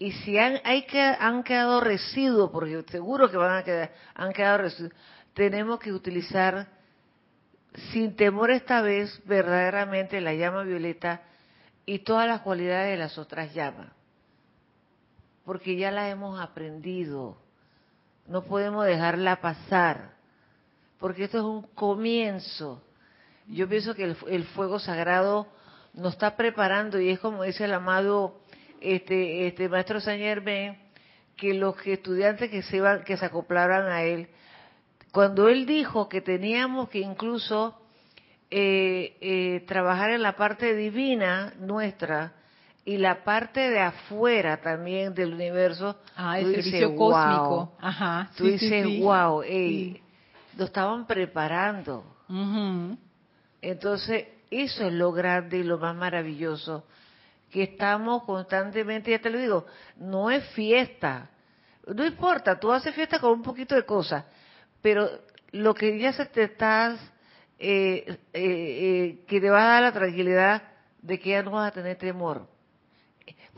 [0.00, 4.32] Y si han, hay que, han quedado residuos, porque seguro que van a quedar, han
[4.32, 4.92] quedado residuos,
[5.34, 6.66] tenemos que utilizar
[7.92, 11.22] sin temor esta vez verdaderamente la llama violeta
[11.86, 13.92] y todas las cualidades de las otras llamas,
[15.44, 17.38] porque ya la hemos aprendido
[18.28, 20.10] no podemos dejarla pasar,
[20.98, 22.82] porque esto es un comienzo.
[23.46, 25.46] Yo pienso que el, fuego sagrado
[25.94, 28.40] nos está preparando y es como dice el amado
[28.80, 30.78] este, este maestro Saint Germain,
[31.36, 34.28] que los estudiantes que se iban, que se acoplaran a él,
[35.12, 37.80] cuando él dijo que teníamos que incluso
[38.50, 42.34] eh, eh, trabajar en la parte divina nuestra,
[42.88, 45.98] y la parte de afuera también del universo.
[46.16, 47.76] Ah, el servicio cósmico.
[47.78, 48.30] Ajá.
[48.34, 49.42] Tú dices, wow,
[50.56, 52.02] lo estaban preparando.
[53.60, 56.86] Entonces, eso es lo grande y lo más maravilloso,
[57.50, 59.66] que estamos constantemente, ya te lo digo,
[59.98, 61.28] no es fiesta.
[61.86, 64.24] No importa, tú haces fiesta con un poquito de cosas,
[64.80, 65.10] pero
[65.52, 66.98] lo que ya se te estás,
[67.58, 70.62] eh, eh, eh, que te va a dar la tranquilidad
[71.02, 72.56] de que ya no vas a tener temor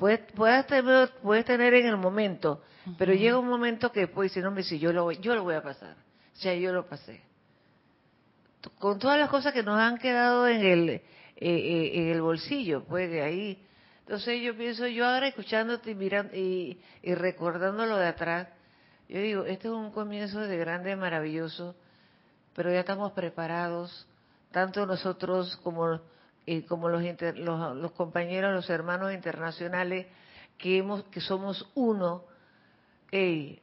[0.00, 2.62] puedes, puedes, tener, puedes tener en el momento,
[2.98, 5.54] pero llega un momento que después dices, no, me si yo lo, yo lo voy
[5.54, 5.94] a pasar.
[6.32, 7.20] O sea, yo lo pasé.
[8.78, 11.02] Con todas las cosas que nos han quedado en el, eh,
[11.36, 13.66] eh, en el bolsillo, pues de ahí.
[14.00, 18.48] Entonces yo pienso, yo ahora escuchándote y, mirando, y, y recordando lo de atrás,
[19.08, 21.76] yo digo, este es un comienzo de grande, maravilloso,
[22.54, 24.06] pero ya estamos preparados,
[24.50, 26.00] tanto nosotros como
[26.68, 27.02] como los,
[27.36, 30.06] los, compañeros, los hermanos internacionales,
[30.58, 32.24] que, hemos, que somos uno,
[33.10, 33.60] es,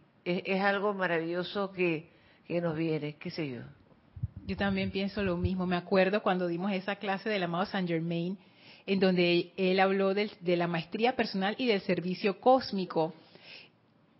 [0.61, 2.09] algo maravilloso que,
[2.45, 3.61] que nos viene, qué sé yo.
[4.45, 5.65] Yo también pienso lo mismo.
[5.65, 8.37] Me acuerdo cuando dimos esa clase del amado Saint Germain,
[8.85, 13.13] en donde él habló de la maestría personal y del servicio cósmico.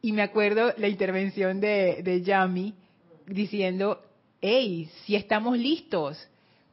[0.01, 2.75] Y me acuerdo la intervención de, de Yami
[3.25, 4.01] diciendo,
[4.41, 6.27] hey, si estamos listos,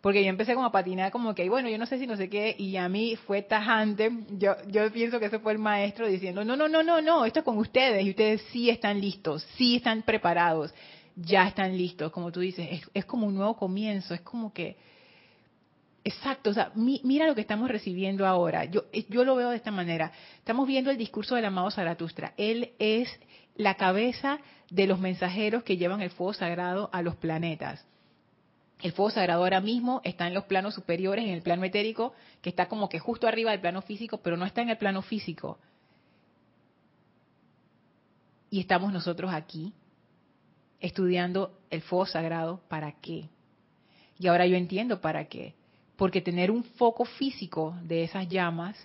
[0.05, 2.29] porque yo empecé como a patinar como que, bueno, yo no sé si no sé
[2.29, 6.45] qué, y a mí fue tajante, yo, yo pienso que ese fue el maestro diciendo,
[6.45, 9.77] no, no, no, no, no, esto es con ustedes, y ustedes sí están listos, sí
[9.77, 10.75] están preparados,
[11.17, 14.77] ya están listos, como tú dices, es, como un nuevo comienzo, es como que
[16.07, 18.67] Exacto, o sea, mira lo que estamos recibiendo ahora.
[18.67, 20.13] Yo, yo lo veo de esta manera.
[20.37, 22.35] Estamos viendo el discurso del amado Zaratustra.
[22.37, 23.09] Él es
[23.57, 24.39] la cabeza
[24.69, 27.87] de los mensajeros que llevan el fuego sagrado a los planetas.
[28.83, 32.13] El fuego sagrado ahora mismo está en los planos superiores, en el plano etérico,
[32.43, 35.01] que está como que justo arriba del plano físico, pero no está en el plano
[35.03, 35.59] físico.
[38.51, 39.73] Y estamos nosotros aquí
[40.81, 43.31] estudiando el fuego sagrado, ¿para qué?
[44.19, 45.55] Y ahora yo entiendo para qué.
[45.97, 48.77] Porque tener un foco físico de esas llamas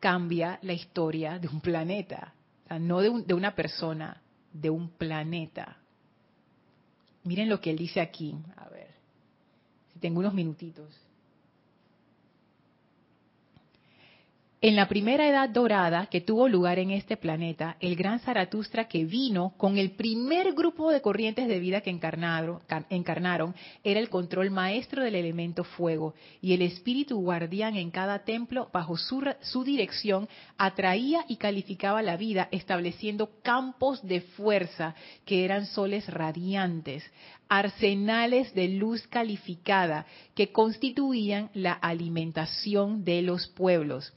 [0.00, 2.34] cambia la historia de un planeta.
[2.64, 4.20] O sea, no de, de una persona,
[4.52, 5.78] de un planeta.
[7.24, 8.36] Miren lo que él dice aquí.
[8.56, 8.85] A ver,
[10.00, 11.05] tengo unos minutitos.
[14.62, 19.04] En la primera edad dorada que tuvo lugar en este planeta, el gran Zaratustra que
[19.04, 23.54] vino con el primer grupo de corrientes de vida que encarnaron, encarnaron,
[23.84, 28.96] era el control maestro del elemento fuego y el espíritu guardián en cada templo bajo
[28.96, 30.26] su, su dirección
[30.56, 34.94] atraía y calificaba la vida estableciendo campos de fuerza
[35.26, 37.04] que eran soles radiantes,
[37.50, 44.14] arsenales de luz calificada que constituían la alimentación de los pueblos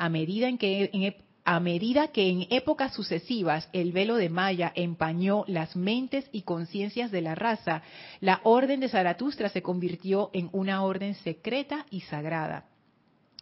[0.00, 6.24] a medida que en, que en épocas sucesivas el velo de Maya empañó las mentes
[6.32, 7.82] y conciencias de la raza,
[8.20, 12.64] la orden de Zaratustra se convirtió en una orden secreta y sagrada.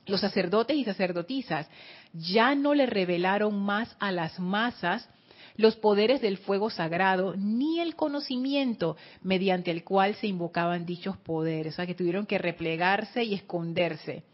[0.07, 1.71] Los sacerdotes y sacerdotisas
[2.13, 5.09] ya no le revelaron más a las masas
[5.57, 11.75] los poderes del fuego sagrado, ni el conocimiento mediante el cual se invocaban dichos poderes,
[11.75, 14.25] o sea que tuvieron que replegarse y esconderse.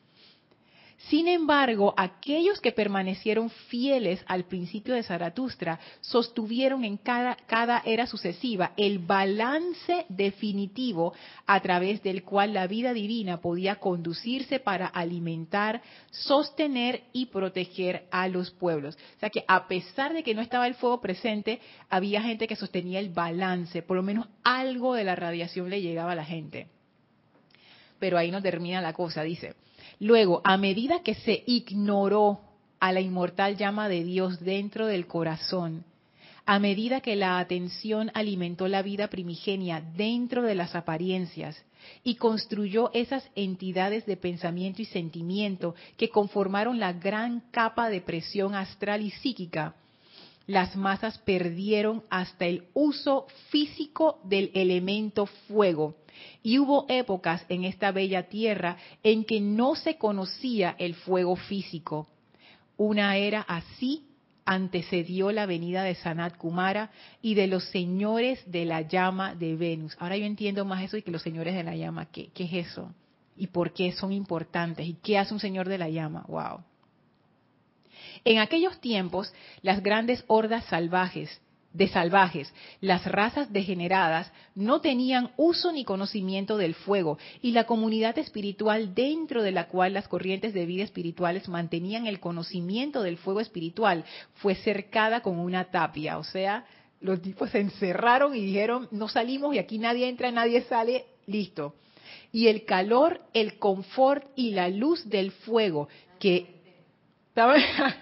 [1.09, 7.37] Sin embargo, aquellos que permanecieron fieles al principio de Zaratustra sostuvieron en cada,
[7.85, 11.13] era sucesiva el balance definitivo
[11.47, 18.27] a través del cual la vida divina podía conducirse para alimentar, sostener y proteger a
[18.29, 18.97] los pueblos.
[19.17, 22.57] O sea que a pesar de que no estaba el fuego presente, había gente que
[22.57, 26.69] sostenía el balance, por lo menos algo de la radiación le llegaba a la gente.
[27.99, 29.55] Pero ahí no termina la cosa, dice.
[30.01, 32.41] Luego, a medida que se ignoró
[32.81, 35.85] a la inmortal llama de Dios dentro del corazón,
[36.47, 41.57] a medida que la atención alimentó la vida primigenia dentro de las apariencias
[42.03, 48.55] y construyó esas entidades de pensamiento y sentimiento que conformaron la gran capa de presión
[48.55, 49.75] astral y psíquica,
[50.47, 55.95] las masas perdieron hasta el uso físico del elemento fuego
[56.43, 62.07] y hubo épocas en esta bella tierra en que no se conocía el fuego físico.
[62.77, 64.07] Una era así
[64.45, 66.91] antecedió la venida de Sanat Kumara
[67.23, 69.97] y de los señores de la llama de Venus.
[69.99, 72.93] Ahora yo entiendo más eso y que los señores de la llama, ¿qué, es eso?
[73.37, 74.87] ¿Y por qué son importantes?
[74.87, 76.25] ¿Y qué hace un señor de la llama?
[76.29, 76.63] ¡Wow!
[78.25, 81.41] En aquellos tiempos, las grandes hordas salvajes
[81.75, 88.17] de salvajes, las razas degeneradas, no tenían uso ni conocimiento del fuego y la comunidad
[88.17, 93.41] espiritual dentro de la cual las corrientes de vida espirituales mantenían el conocimiento del fuego
[93.41, 94.05] espiritual
[94.35, 96.65] fue cercada con una tapia, o sea,
[97.01, 101.75] los tipos se encerraron y dijeron, no salimos y aquí nadie entra, nadie sale, listo.
[102.31, 105.89] Y el calor, el confort y la luz del fuego
[106.21, 106.55] que...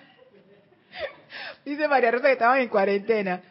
[1.64, 3.42] Dice María Rosa que estaban en cuarentena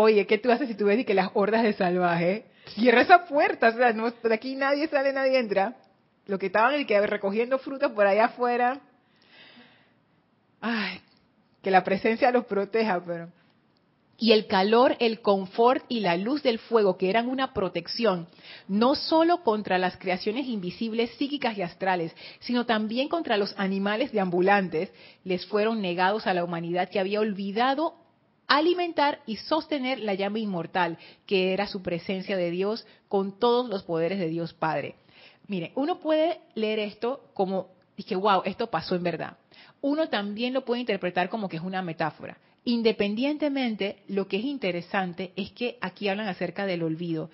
[0.00, 2.44] Oye, ¿qué tú haces si tú ves que las hordas de salvaje?
[2.76, 5.74] Cierra esa puerta, o sea, no, de aquí nadie sale, nadie entra.
[6.26, 8.80] Lo que estaban y que recogiendo frutas por allá afuera.
[10.60, 11.00] Ay,
[11.62, 13.28] que la presencia los proteja, pero
[14.20, 18.28] y el calor, el confort y la luz del fuego, que eran una protección,
[18.68, 24.92] no solo contra las creaciones invisibles psíquicas y astrales, sino también contra los animales deambulantes,
[25.24, 27.94] les fueron negados a la humanidad que había olvidado
[28.48, 33.84] alimentar y sostener la llama inmortal, que era su presencia de Dios con todos los
[33.84, 34.96] poderes de Dios Padre.
[35.46, 39.36] Mire, uno puede leer esto como, dije, wow, esto pasó en verdad.
[39.80, 42.38] Uno también lo puede interpretar como que es una metáfora.
[42.64, 47.30] Independientemente, lo que es interesante es que aquí hablan acerca del olvido.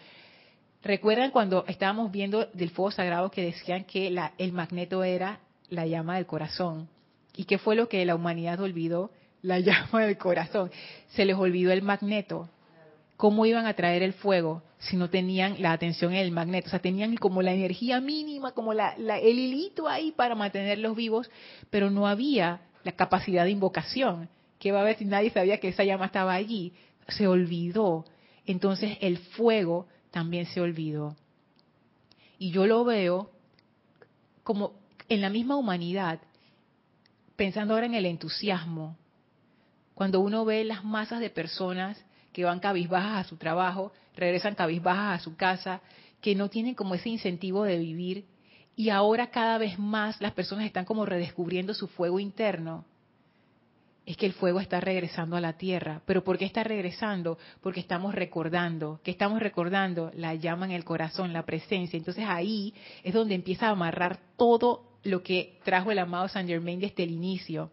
[0.82, 5.40] ¿Recuerdan cuando estábamos viendo del fuego sagrado que decían que la, el magneto era
[5.70, 6.88] la llama del corazón?
[7.34, 9.10] ¿Y qué fue lo que la humanidad olvidó?
[9.44, 10.70] La llama del corazón.
[11.08, 12.48] Se les olvidó el magneto.
[13.16, 16.66] ¿Cómo iban a traer el fuego si no tenían la atención en el magneto?
[16.66, 21.30] O sea, tenían como la energía mínima, como la, el hilito ahí para mantenerlos vivos,
[21.70, 24.28] pero no había la capacidad de invocación.
[24.58, 26.72] ¿Qué va a haber si nadie sabía que esa llama estaba allí?
[27.08, 28.04] Se olvidó.
[28.46, 31.16] Entonces el fuego también se olvidó.
[32.38, 33.30] Y yo lo veo
[34.42, 34.72] como
[35.08, 36.18] en la misma humanidad,
[37.36, 38.96] pensando ahora en el entusiasmo,
[39.94, 45.20] cuando uno ve las masas de personas que van cabizbajas a su trabajo, regresan cabizbajas
[45.20, 45.80] a su casa,
[46.20, 48.24] que no tienen como ese incentivo de vivir,
[48.76, 52.84] y ahora cada vez más las personas están como redescubriendo su fuego interno
[54.06, 56.02] es que el fuego está regresando a la tierra.
[56.04, 57.38] ¿Pero por qué está regresando?
[57.62, 59.00] Porque estamos recordando.
[59.02, 60.10] ¿Qué estamos recordando?
[60.14, 61.96] La llama en el corazón, la presencia.
[61.96, 66.80] Entonces ahí es donde empieza a amarrar todo lo que trajo el amado Saint Germain
[66.80, 67.70] desde el inicio.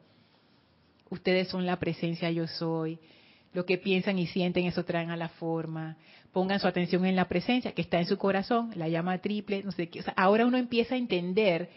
[1.11, 2.97] Ustedes son la presencia yo soy.
[3.53, 5.97] Lo que piensan y sienten, eso traen a la forma.
[6.31, 9.71] Pongan su atención en la presencia que está en su corazón, la llama triple, no
[9.71, 10.01] sé qué.
[10.15, 11.69] ahora uno empieza a entender,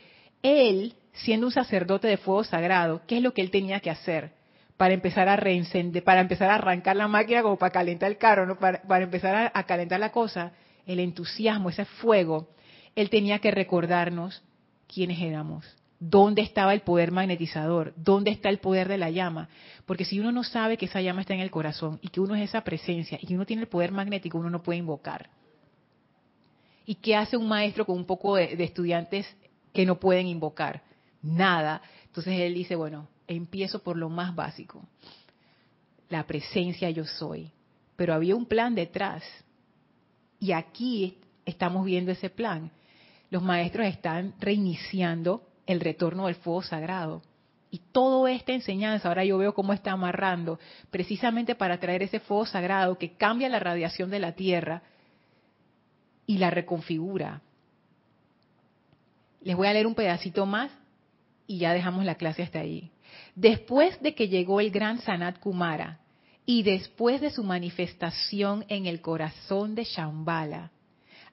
[0.42, 4.32] él, siendo un sacerdote de fuego sagrado, ¿qué es lo que él tenía que hacer?
[4.76, 8.46] para empezar a reencender, para empezar a arrancar la máquina como para calentar el carro,
[8.46, 8.58] ¿no?
[8.58, 10.52] para, empezar a, calentar la cosa,
[10.86, 12.48] el entusiasmo, ese fuego,
[12.96, 14.42] él tenía que recordarnos
[14.92, 15.64] quiénes éramos,
[16.10, 19.48] dónde estaba el poder magnetizador, dónde está el poder de la llama,
[19.86, 22.34] porque si uno no sabe que esa llama está en el corazón y que uno
[22.34, 25.30] es esa presencia y que uno tiene el poder magnético, uno no puede invocar.
[26.84, 29.26] ¿Y qué hace un maestro con un poco de estudiantes
[29.72, 30.82] que no pueden invocar?
[31.22, 31.80] Nada.
[32.04, 34.86] Entonces él dice, bueno, empiezo por lo más básico,
[36.10, 37.50] la presencia yo soy.
[37.96, 39.22] Pero había un plan detrás.
[40.38, 42.70] Y aquí estamos viendo ese plan.
[43.30, 47.22] Los maestros están reiniciando el retorno del fuego sagrado.
[47.70, 50.60] Y toda esta enseñanza, ahora yo veo cómo está amarrando,
[50.90, 54.82] precisamente para traer ese fuego sagrado que cambia la radiación de la Tierra
[56.26, 57.42] y la reconfigura.
[59.42, 60.70] Les voy a leer un pedacito más
[61.46, 62.90] y ya dejamos la clase hasta ahí.
[63.34, 66.00] Después de que llegó el gran Sanat Kumara
[66.46, 70.70] y después de su manifestación en el corazón de Shambhala,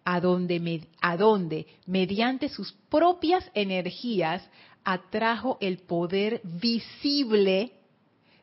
[0.04, 4.48] a donde, a donde mediante sus propias energías
[4.84, 7.74] atrajo el poder visible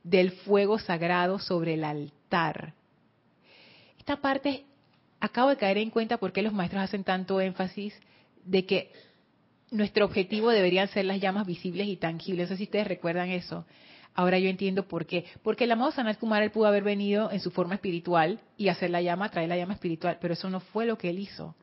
[0.03, 2.75] del fuego sagrado sobre el altar.
[3.99, 4.65] Esta parte
[5.21, 7.95] acabo de caer en cuenta por qué los maestros hacen tanto énfasis
[8.45, 8.93] de que
[9.71, 12.49] nuestro objetivo deberían ser las llamas visibles y tangibles.
[12.49, 13.67] No sé si ustedes recuerdan eso.
[14.19, 15.27] Ahora yo entiendo por qué.
[15.45, 18.91] Porque el amado Sanat Kumara él pudo haber venido en su forma espiritual y hacer
[18.91, 21.55] la llama, traer la llama espiritual, pero eso no fue lo que él hizo.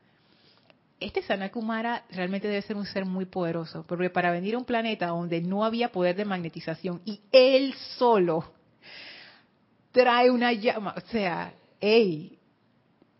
[0.98, 4.64] Este Sanat Kumara realmente debe ser un ser muy poderoso, porque para venir a un
[4.64, 8.50] planeta donde no había poder de magnetización y él solo
[9.92, 12.38] trae una llama, o sea, él,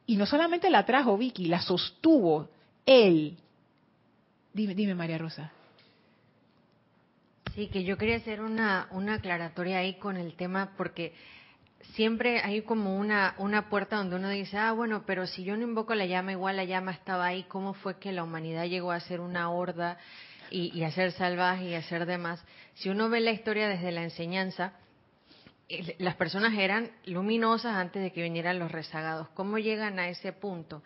[0.06, 2.48] y no solamente la trajo Vicky, la sostuvo
[2.86, 3.36] él,
[4.54, 5.52] Dime, dime María Rosa.
[7.56, 11.14] Sí, que yo quería hacer una, una aclaratoria ahí con el tema porque
[11.94, 15.62] siempre hay como una, una puerta donde uno dice, ah, bueno, pero si yo no
[15.62, 19.00] invoco la llama, igual la llama estaba ahí, ¿cómo fue que la humanidad llegó a
[19.00, 19.96] ser una horda
[20.50, 22.44] y, y a ser salvaje y a ser demás?
[22.74, 24.74] Si uno ve la historia desde la enseñanza,
[25.96, 29.28] las personas eran luminosas antes de que vinieran los rezagados.
[29.30, 30.82] ¿Cómo llegan a ese punto?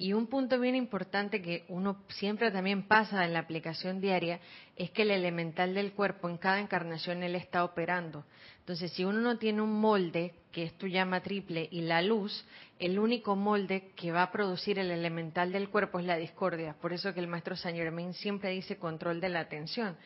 [0.00, 4.38] Y un punto bien importante que uno siempre también pasa en la aplicación diaria
[4.76, 8.24] es que el elemental del cuerpo en cada encarnación él está operando.
[8.60, 12.46] Entonces, si uno no tiene un molde, que es tu llama triple, y la luz,
[12.78, 16.76] el único molde que va a producir el elemental del cuerpo es la discordia.
[16.80, 19.96] Por eso que el maestro Saint Germain siempre dice control de la atención.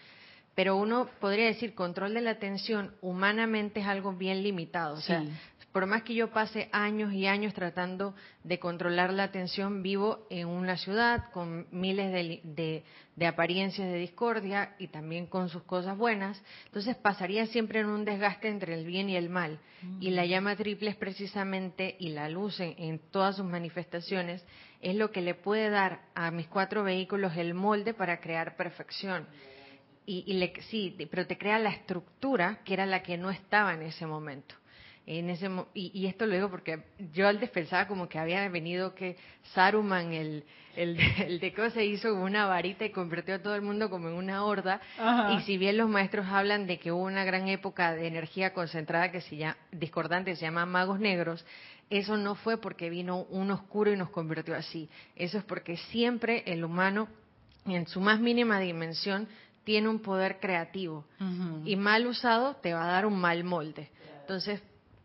[0.55, 4.95] Pero uno podría decir control de la atención humanamente es algo bien limitado.
[4.95, 5.24] O sea,
[5.72, 8.14] por más que yo pase años y años tratando
[8.44, 12.84] de controlar la atención, vivo en una ciudad con miles de,
[13.26, 18.48] apariencias de discordia y también con sus cosas buenas, entonces pasaría siempre en un desgaste
[18.48, 19.58] entre el bien y el mal.
[19.98, 24.44] Y la llama triple es precisamente, y la luz en, todas sus manifestaciones,
[24.80, 29.26] es lo que le puede dar a mis cuatro vehículos el molde para crear perfección.
[30.06, 33.82] Y, y sí, pero te crea la estructura que era la que no estaba en
[33.82, 34.54] ese momento
[35.07, 36.82] en ese y, esto lo digo porque
[37.12, 39.16] yo antes pensaba como que había venido que
[39.55, 40.44] Saruman el
[40.76, 44.14] el, el de se hizo una varita y convirtió a todo el mundo como en
[44.14, 44.80] una horda.
[45.36, 49.11] Y si bien los maestros hablan de que hubo una gran época de energía concentrada
[49.11, 51.44] que se llama discordante se llama magos negros
[51.92, 54.88] eso no fue porque vino un oscuro y nos convirtió así.
[55.14, 57.07] Eso es porque siempre el humano
[57.66, 59.28] en su más mínima dimensión
[59.64, 61.05] tiene un poder creativo.
[61.66, 63.90] Y mal usado te va a dar un mal molde.
[64.22, 64.62] Entonces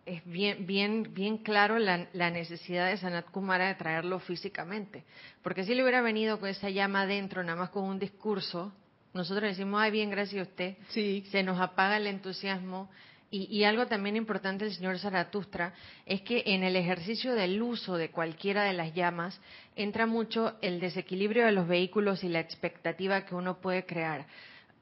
[0.07, 5.03] es bien, bien, bien claro la, necesidad de Sanat Kumara de traerlo físicamente.
[5.43, 8.73] Porque si le hubiera venido con esa llama adentro, nada más con un discurso,
[9.13, 12.89] nosotros decimos, ay, bien, gracias a usted, se nos apaga el entusiasmo
[13.29, 15.73] Y, algo también importante del señor Zaratustra
[16.05, 19.41] es que en el ejercicio del uso de cualquiera de las llamas
[19.75, 24.25] entra mucho el desequilibrio de los vehículos y la expectativa que uno puede crear.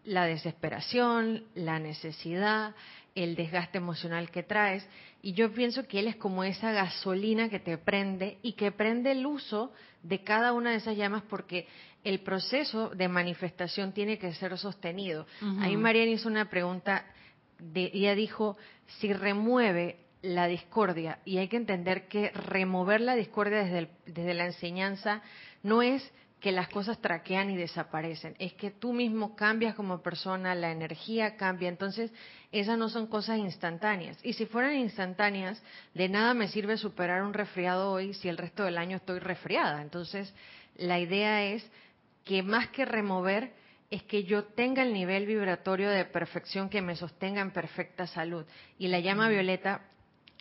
[0.03, 2.75] La desesperación, la necesidad,
[3.15, 4.87] el desgaste emocional que traes.
[5.21, 9.11] Y yo pienso que él es como esa gasolina que te prende y que prende
[9.11, 9.71] el uso
[10.03, 11.67] de cada una de esas llamas porque
[12.03, 15.25] el proceso de manifestación tiene que ser sostenido.
[15.61, 17.05] Ahí Mariana hizo una pregunta
[17.73, 18.57] ella dijo,
[18.99, 24.45] si remueve la discordia, y hay que entender que remover la discordia desde, desde la
[24.45, 25.21] enseñanza
[25.63, 26.11] no es
[26.45, 31.37] que las cosas traquean y desaparecen, es que tú mismo cambias como persona, la energía
[31.37, 32.11] cambia, entonces
[32.51, 34.19] esas no son cosas instantáneas.
[34.21, 35.59] Y si fueran instantáneas,
[35.95, 39.81] de nada me sirve superar un resfriado hoy si el resto del año estoy resfriada.
[39.81, 40.31] Entonces,
[40.75, 41.67] la idea es
[42.23, 43.51] que más que remover,
[43.89, 48.45] es que yo tenga el nivel vibratorio de perfección que me sostenga en perfecta salud.
[48.77, 49.81] Y la llama violeta,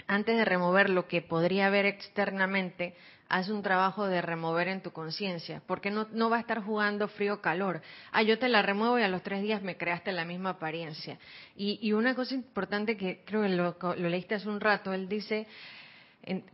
[0.06, 2.94] antes de remover lo que podría haber externamente,
[3.34, 7.08] hace un trabajo de remover en tu conciencia, porque no, no va a estar jugando
[7.08, 7.82] frío-calor.
[8.12, 11.18] Ah, yo te la remuevo y a los tres días me creaste la misma apariencia.
[11.56, 15.48] Y, una cosa importante que creo que lo, lo leíste hace un rato, él dice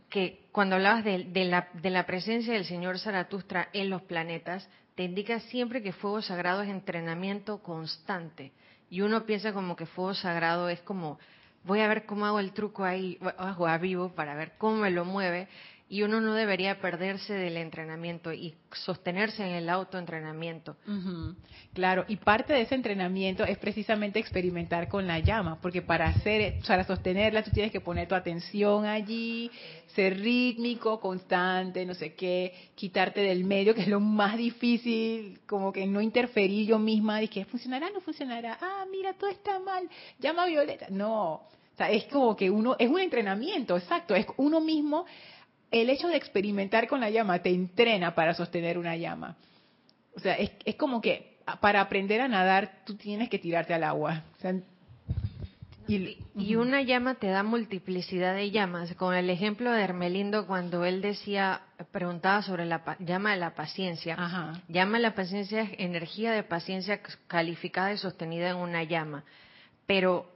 [0.09, 5.03] que cuando hablabas de, la, de la presencia del señor Zaratustra en los planetas, te
[5.03, 8.53] indica siempre que fuego sagrado es entrenamiento constante.
[8.89, 11.19] Y uno piensa como que fuego sagrado es como,
[11.63, 14.89] voy a ver cómo hago el truco ahí, hago a vivo para ver cómo me
[14.89, 15.47] lo mueve
[15.91, 20.77] y uno no debería perderse del entrenamiento y sostenerse en el autoentrenamiento.
[21.73, 26.59] Claro, y parte de ese entrenamiento es precisamente experimentar con la llama, porque para hacer,
[26.65, 29.51] para sostenerla tú tienes que poner tu atención allí,
[29.87, 35.73] ser rítmico, constante, no sé qué, quitarte del medio, que es lo más difícil, como
[35.73, 39.89] que no interferir yo misma, y que funcionará, no funcionará, ah, mira, todo está mal,
[40.19, 40.87] llama Violeta.
[40.89, 45.05] No, o sea, es como que uno, es un entrenamiento, exacto, es uno mismo
[45.71, 49.37] el hecho de experimentar con la llama te entrena para sostener una llama.
[50.15, 53.83] O sea, es, es como que para aprender a nadar tú tienes que tirarte al
[53.83, 54.23] agua.
[55.87, 58.93] y, una llama te da multiplicidad de llamas.
[58.95, 61.61] Con el ejemplo de Hermelindo, cuando él decía,
[61.91, 64.61] preguntaba sobre la llama de la paciencia.
[64.67, 69.23] Llama de la paciencia es energía de paciencia calificada y sostenida en una llama.
[69.85, 70.29] Pero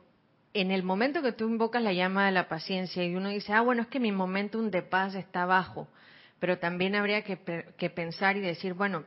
[0.55, 3.59] en el momento que tú invocas la llama de la paciencia y uno dice, ah,
[3.59, 5.89] bueno, es que mi momentum de paz está bajo,
[6.39, 7.35] pero también habría que,
[7.89, 9.03] pensar y decir, bueno,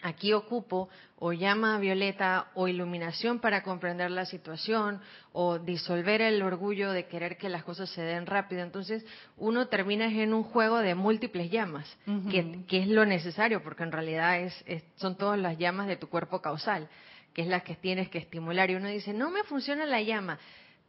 [0.00, 0.88] aquí ocupo
[1.18, 7.36] o llama violeta o iluminación para comprender la situación o disolver el orgullo de querer
[7.36, 8.62] que las cosas se den rápido.
[8.62, 9.04] Entonces
[9.36, 11.94] uno termina en un juego de múltiples llamas,
[12.30, 16.40] que, es lo necesario, porque en realidad es, son todas las llamas de tu cuerpo
[16.40, 16.88] causal,
[17.34, 18.70] que es las que tienes que estimular.
[18.70, 20.38] Y uno dice, no me funciona la llama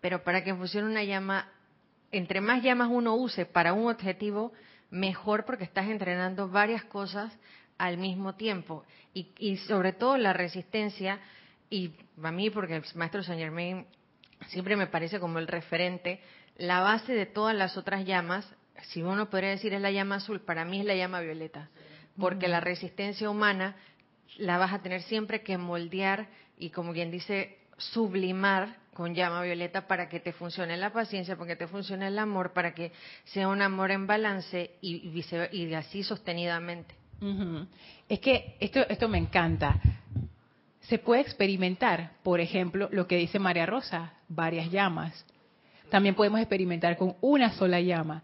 [0.02, 1.50] pero para que funcione una llama,
[2.12, 4.54] entre más llamas uno use para un objetivo,
[4.90, 7.36] mejor porque estás entrenando varias cosas
[7.78, 8.84] al mismo tiempo.
[9.14, 11.20] Y, sobre todo la resistencia,
[11.70, 11.92] y
[12.22, 13.86] a mí, porque el maestro Saint Germain
[14.50, 16.22] siempre me parece como el referente,
[16.58, 18.48] la base de todas las otras llamas,
[18.90, 21.70] si uno podría decir es la llama azul, para mí es la llama violeta,
[22.20, 23.76] porque la resistencia humana
[24.38, 26.28] la vas a tener siempre que moldear
[26.58, 31.50] y como quien dice, sublimar con llama violeta para que te funcione la paciencia, para
[31.50, 32.92] que te funcione el amor, para que
[33.26, 35.22] sea un amor en balance y,
[35.52, 36.96] y, así sostenidamente.
[38.10, 39.80] Es que esto, esto me encanta.
[40.82, 45.28] Se puede experimentar, por ejemplo, lo que dice María Rosa, varias llamas.
[45.92, 48.24] También podemos experimentar con una sola llama.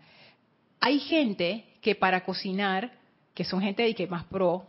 [0.80, 2.94] Hay gente que para cocinar,
[3.36, 4.66] que son gente de que más pro,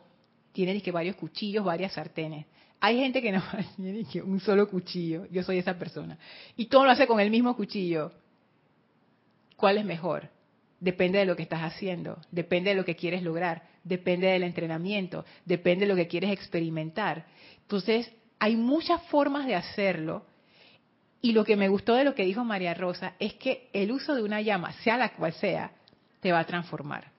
[0.52, 2.44] tiene que varios cuchillos, varias sartenes.
[2.80, 3.42] Hay gente que no
[3.76, 5.26] tiene un solo cuchillo.
[5.30, 6.18] Yo soy esa persona.
[6.56, 8.12] Y todo lo hace con el mismo cuchillo.
[9.56, 10.28] ¿Cuál es mejor?
[10.80, 15.24] Depende de lo que estás haciendo, depende de lo que quieres lograr, depende del entrenamiento,
[15.46, 17.24] depende de lo que quieres experimentar.
[17.62, 20.26] Entonces, hay muchas formas de hacerlo.
[21.22, 24.14] Y lo que me gustó de lo que dijo María Rosa es que el uso
[24.14, 25.72] de una llama, sea la cual sea,
[26.20, 27.10] te va a transformar.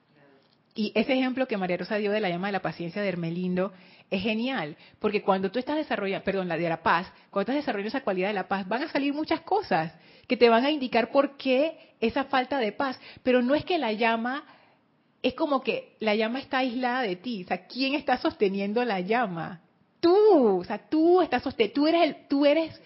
[0.76, 3.72] Y ese ejemplo que María Rosa dio de la llama de la paciencia de Hermelindo
[4.10, 7.88] es genial, porque cuando tú estás desarrollando, perdón, la de la paz, cuando estás desarrollando
[7.88, 9.92] esa cualidad de la paz, van a salir muchas cosas
[10.28, 13.78] que te van a indicar por qué esa falta de paz, pero no es que
[13.78, 14.44] la llama
[15.22, 19.00] es como que la llama está aislada de ti, o sea, ¿quién está sosteniendo la
[19.00, 19.60] llama?
[19.98, 22.80] Tú, o sea, tú estás sosteniendo, tú eres el, tú eres,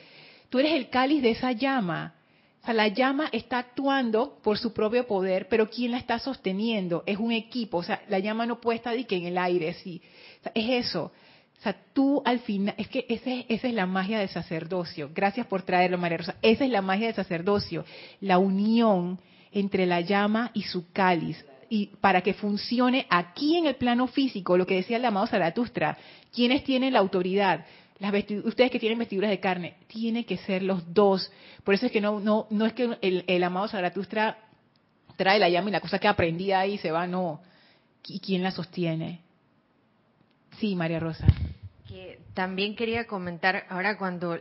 [0.49, 2.15] tú eres el cáliz de esa llama.
[2.63, 7.03] O sea, la llama está actuando por su propio poder, pero ¿quién la está sosteniendo?
[7.07, 7.79] Es un equipo.
[7.79, 10.03] O sea, la llama no puede estar en el aire, sí
[10.55, 11.13] es eso.
[11.59, 15.11] O sea, tú al final, es que ese, esa es la magia del sacerdocio.
[15.15, 16.37] Gracias por traerlo, María Rosa.
[16.41, 17.85] Esa es la magia del sacerdocio,
[18.21, 19.19] la unión
[19.53, 21.45] entre la llama y su cáliz.
[21.69, 25.99] Y para que funcione aquí en el plano físico, lo que decía el amado Zaratustra,
[26.33, 27.67] quienes tienen la autoridad,
[28.01, 28.13] las
[28.45, 31.31] ustedes que tienen vestiduras de carne, tiene que ser los dos.
[31.65, 34.39] Por eso es que no, no, no es que el, el amado Zaratustra
[35.17, 37.43] trae la llama y la cosa que aprendí ahí se va, no.
[38.07, 39.21] ¿Y quién la sostiene?
[40.59, 41.27] Sí, María Rosa.
[41.87, 44.39] Que también quería comentar, ahora cuando,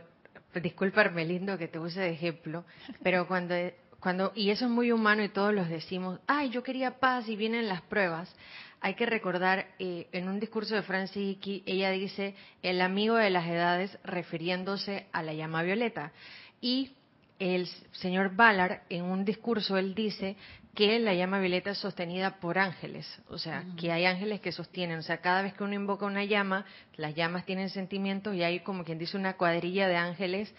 [0.54, 2.64] disculpa lindo que te use de ejemplo,
[3.02, 3.54] pero cuando,
[4.00, 7.36] cuando, y eso es muy humano y todos los decimos, ay, yo quería paz y
[7.36, 8.34] vienen las pruebas,
[8.80, 13.46] hay que recordar, eh, en un discurso de Francis ella dice, el amigo de las
[13.46, 16.12] edades refiriéndose a la llama violeta.
[16.60, 16.92] Y
[17.38, 20.36] el señor Ballard, en un discurso, él dice
[20.74, 24.98] que la llama violeta es sostenida por ángeles, o sea, que hay ángeles que sostienen,
[24.98, 26.64] o sea, cada vez que uno invoca una llama,
[26.96, 30.54] las llamas tienen sentimientos y hay como quien dice una cuadrilla de ángeles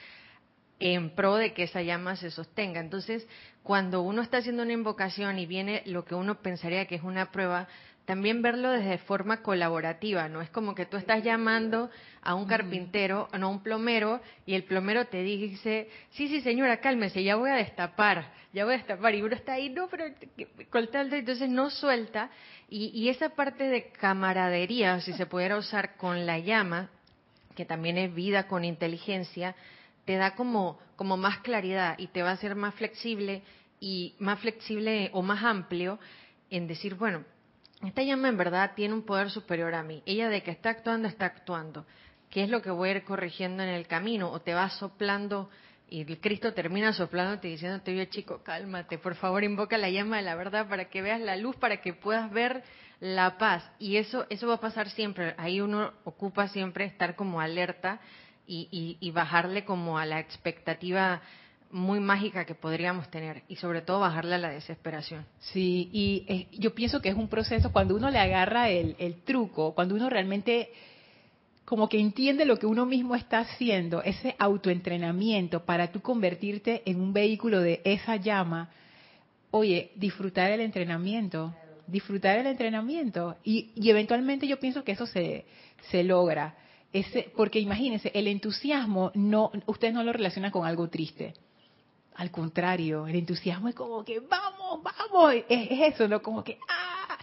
[0.79, 2.81] en pro de que esa llama se sostenga.
[2.81, 3.27] Entonces,
[3.63, 7.31] cuando uno está haciendo una invocación y viene lo que uno pensaría que es una
[7.31, 7.67] prueba,
[8.11, 10.41] también verlo desde forma colaborativa, ¿no?
[10.41, 11.89] Es como que tú estás llamando
[12.21, 16.81] a un carpintero, no a un plomero, y el plomero te dice, sí, sí, señora,
[16.81, 20.13] cálmese, ya voy a destapar, ya voy a destapar, y uno está ahí, no, pero
[20.69, 22.29] cortando, entonces no suelta,
[22.69, 26.89] y, y esa parte de camaradería, si se pudiera usar con la llama,
[27.55, 29.55] que también es vida con inteligencia,
[30.03, 33.41] te da como, como más claridad y te va a hacer más flexible
[33.79, 35.97] y más flexible o más amplio
[36.49, 37.23] en decir, bueno,
[37.83, 40.03] esta llama en verdad tiene un poder superior a mí.
[40.05, 41.85] Ella de que está actuando, está actuando.
[42.29, 44.31] ¿Qué es lo que voy a ir corrigiendo en el camino?
[44.31, 45.49] O te va soplando
[45.89, 50.17] y el Cristo termina soplándote y diciéndote, oye chico, cálmate, por favor invoca la llama
[50.17, 52.63] de la verdad para que veas la luz, para que puedas ver
[53.01, 53.69] la paz.
[53.77, 55.35] Y eso, eso va a pasar siempre.
[55.37, 57.99] Ahí uno ocupa siempre estar como alerta
[58.47, 61.21] y, y bajarle como a la expectativa
[61.71, 65.25] muy mágica que podríamos tener y sobre todo bajarle a la desesperación.
[65.39, 69.21] Sí, y eh, yo pienso que es un proceso cuando uno le agarra el, el,
[69.21, 70.71] truco, cuando uno realmente
[71.65, 76.99] como que entiende lo que uno mismo está haciendo, ese autoentrenamiento para tú convertirte en
[76.99, 78.69] un vehículo de esa llama,
[79.51, 81.53] oye, disfrutar el entrenamiento,
[81.87, 85.45] disfrutar el entrenamiento y, y eventualmente yo pienso que eso se,
[85.89, 86.55] se logra.
[86.91, 91.33] Ese, porque imagínense, el entusiasmo no, usted no lo relaciona con algo triste
[92.15, 96.21] al contrario, el entusiasmo es como que vamos, vamos, es, eso, ¿no?
[96.21, 97.17] Como que, ah,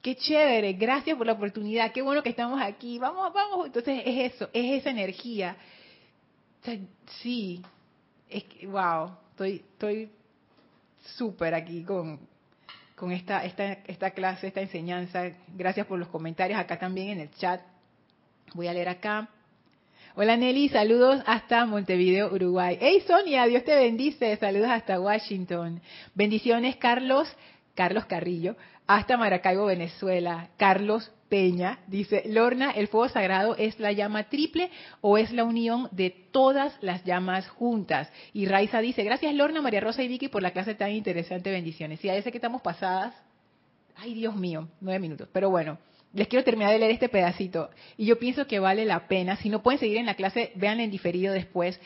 [0.00, 3.66] qué chévere, gracias por la oportunidad, qué bueno que estamos aquí, vamos, vamos.
[3.66, 5.56] Entonces es eso, es esa energía.
[7.20, 7.62] sí,
[8.28, 10.10] es que, wow, estoy, estoy
[11.16, 12.20] súper aquí con,
[12.94, 15.30] con esta, esta, esta clase, esta enseñanza.
[15.54, 17.60] Gracias por los comentarios acá también en el chat.
[18.54, 19.28] Voy a leer acá.
[20.20, 22.76] Hola Nelly, saludos hasta Montevideo, Uruguay.
[22.80, 25.80] Hey Sonia, Dios te bendice, saludos hasta Washington.
[26.16, 27.28] Bendiciones Carlos,
[27.76, 28.56] Carlos Carrillo,
[28.88, 30.48] hasta Maracaibo, Venezuela.
[30.56, 35.88] Carlos Peña dice, Lorna, ¿el fuego sagrado es la llama triple o es la unión
[35.92, 38.10] de todas las llamas juntas?
[38.32, 42.00] Y Raiza dice, gracias Lorna, María Rosa y Vicky por la clase tan interesante, bendiciones.
[42.00, 43.14] Sí, a veces que estamos pasadas,
[43.94, 45.78] ay Dios mío, nueve minutos, pero bueno
[46.12, 47.70] les quiero terminar de leer este pedacito.
[47.96, 49.36] Y yo pienso que vale la pena.
[49.36, 51.80] Si no pueden seguir en la clase, vean en diferido después.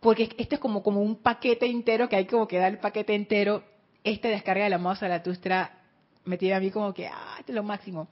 [0.00, 3.64] Porque este es como, un paquete entero que hay como que dar el paquete entero.
[4.04, 5.78] Esta descarga de la moza Zaratustra
[6.24, 8.08] me tiene a mí como que, ah, este es lo máximo.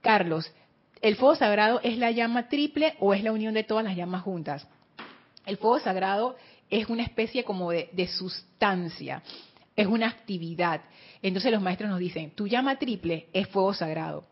[0.00, 0.50] Carlos,
[1.02, 4.22] ¿el fuego sagrado es la llama triple o es la unión de todas las llamas
[4.22, 4.66] juntas?
[5.46, 6.36] El fuego sagrado
[6.70, 9.22] es una especie como de sustancia,
[9.76, 10.82] es una actividad.
[11.22, 14.29] Entonces los maestros nos dicen, tu llama triple es fuego sagrado.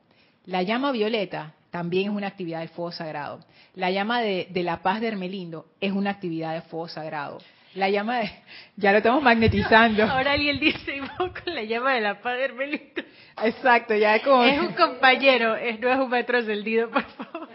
[0.49, 3.45] La llama violeta también es una actividad de fuego sagrado.
[3.75, 7.37] La llama de, la paz de Hermelindo es una actividad de fuego sagrado.
[7.75, 8.31] La llama de...
[8.77, 10.05] Ya lo estamos magnetizando.
[10.11, 13.03] Ahora alguien dice, con la llama de la paz de Hermelindo.
[13.45, 14.43] Exacto, ya es como...
[14.43, 17.49] Es un compañero, es, no es un ascendido, por favor.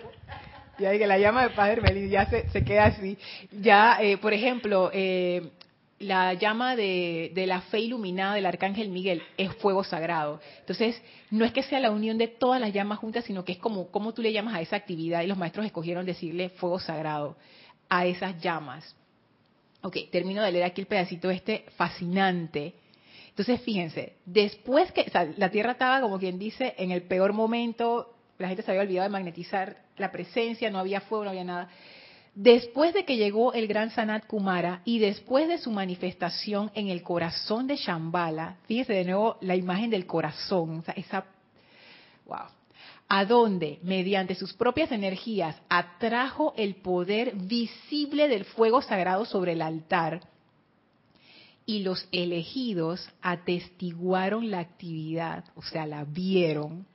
[0.78, 3.18] Ya que la llama de paz de Hermelindo ya se, se queda así.
[3.60, 5.50] Ya, eh, por ejemplo, eh,
[6.04, 10.40] la llama de, la fe iluminada del arcángel Miguel es fuego sagrado.
[10.60, 11.02] Entonces,
[11.32, 13.88] no es que sea la unión de todas las llamas juntas, sino que es como,
[13.88, 17.38] como tú le llamas a esa actividad y los maestros escogieron decirle fuego sagrado
[17.90, 18.96] a esas llamas.
[19.82, 22.74] Ok, termino de leer aquí el pedacito este fascinante.
[23.30, 28.48] Entonces, fíjense, después que la Tierra estaba, como quien dice, en el peor momento, la
[28.48, 31.70] gente se había olvidado de magnetizar la presencia, no había fuego, no había nada.
[32.36, 37.04] Después de que llegó el gran Sanat Kumara y después de su manifestación en el
[37.04, 41.26] corazón de Shambhala, fíjese de nuevo la imagen del corazón, esa,
[42.26, 42.48] wow.
[43.08, 49.62] a donde, mediante sus propias energías, atrajo el poder visible del fuego sagrado sobre el
[49.62, 50.22] altar,
[51.66, 56.88] y los elegidos atestiguaron la actividad, o sea, la vieron,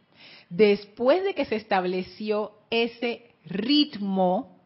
[0.51, 4.58] después de que se estableció ese ritmo,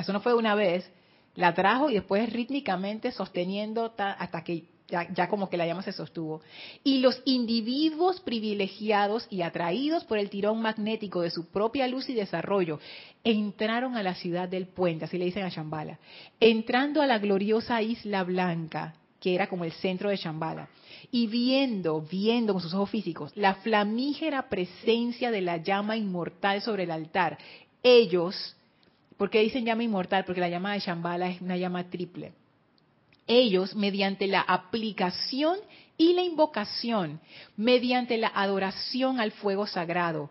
[0.00, 0.90] eso no fue una vez,
[1.34, 6.40] la trajo y después rítmicamente sosteniendo hasta que ya, como que la llama se sostuvo.
[6.84, 12.14] Y los individuos privilegiados y atraídos por el tirón magnético de su propia luz y
[12.14, 12.78] desarrollo
[13.24, 15.98] entraron a la ciudad del puente, así le dicen a Shambhala,
[16.38, 20.68] entrando a la gloriosa isla blanca, que era como el centro de Shambhala,
[21.10, 26.84] y viendo, viendo con sus ojos físicos la flamígera presencia de la llama inmortal sobre
[26.84, 27.38] el altar,
[27.82, 28.55] ellos,
[29.16, 30.24] ¿por qué dicen llama inmortal?
[30.24, 32.32] Porque la llama de Shambhala es una llama triple
[33.26, 35.58] ellos, mediante la aplicación
[35.98, 37.20] y la invocación,
[37.56, 40.30] mediante la adoración al fuego sagrado,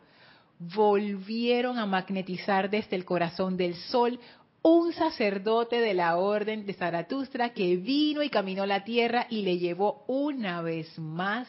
[0.60, 4.20] volvieron a magnetizar desde el corazón del sol
[4.62, 9.60] un sacerdote de la orden de Zaratustra que vino y caminó la tierra y le
[9.60, 11.48] llevó una vez más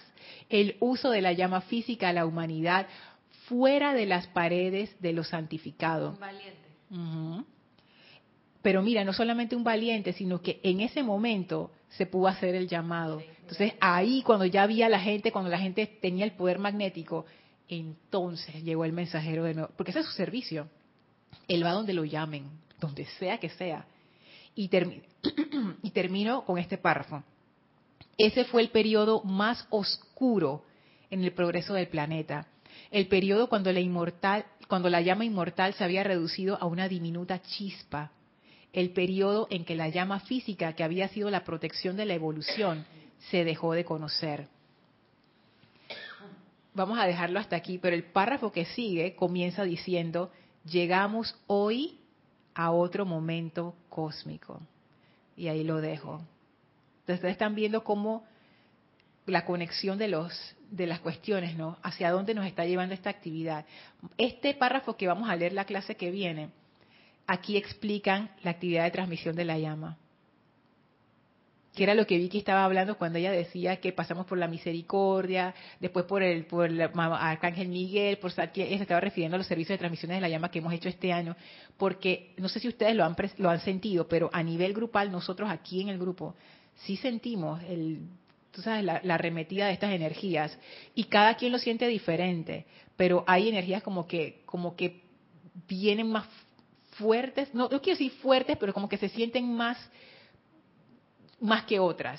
[0.50, 2.86] el uso de la llama física a la humanidad
[3.46, 6.18] fuera de las paredes de los santificados.
[6.18, 6.65] Valiente.
[8.62, 12.68] Pero mira, no solamente un valiente, sino que en ese momento se pudo hacer el
[12.68, 13.22] llamado.
[13.40, 17.26] Entonces ahí cuando ya había la gente, cuando la gente tenía el poder magnético,
[17.68, 20.68] entonces llegó el mensajero de nuevo, porque ese es su servicio.
[21.48, 22.48] Él va donde lo llamen,
[22.80, 23.86] donde sea que sea.
[24.54, 24.68] Y,
[25.82, 27.22] y termino con este párrafo.
[28.18, 30.64] Ese fue el periodo más oscuro
[31.10, 32.46] en el progreso del planeta.
[32.90, 37.40] El periodo cuando la, inmortal, cuando la llama inmortal se había reducido a una diminuta
[37.42, 38.12] chispa
[38.72, 42.84] el periodo en que la llama física, que había sido la protección de la evolución,
[43.30, 44.48] se dejó de conocer.
[46.74, 50.30] Vamos a dejarlo hasta aquí, pero el párrafo que sigue comienza diciendo,
[50.64, 51.98] llegamos hoy
[52.54, 54.60] a otro momento cósmico.
[55.38, 56.20] Y ahí lo dejo.
[57.00, 58.24] Entonces ustedes están viendo cómo
[59.24, 61.78] la conexión de los de las cuestiones, ¿no?
[61.82, 63.64] Hacia dónde nos está llevando esta actividad.
[64.18, 66.50] Este párrafo que vamos a leer la clase que viene
[67.26, 69.98] aquí explican la actividad de transmisión de la llama.
[71.74, 75.54] Que era lo que Vicky estaba hablando cuando ella decía que pasamos por la misericordia,
[75.78, 79.74] después por el, por el Arcángel Miguel, por ella se estaba refiriendo a los servicios
[79.74, 81.36] de transmisión de la llama que hemos hecho este año,
[81.76, 85.50] porque no sé si ustedes lo han, lo han sentido, pero a nivel grupal, nosotros
[85.50, 86.34] aquí en el grupo,
[86.76, 88.08] sí sentimos el,
[88.56, 90.58] tú sabes, la, arremetida de estas energías
[90.94, 92.64] y cada quien lo siente diferente,
[92.96, 95.02] pero hay energías como que, como que
[95.68, 96.26] vienen más
[96.92, 99.76] fuertes, no, quiero decir fuertes, pero como que se sienten más,
[101.38, 102.18] más que otras.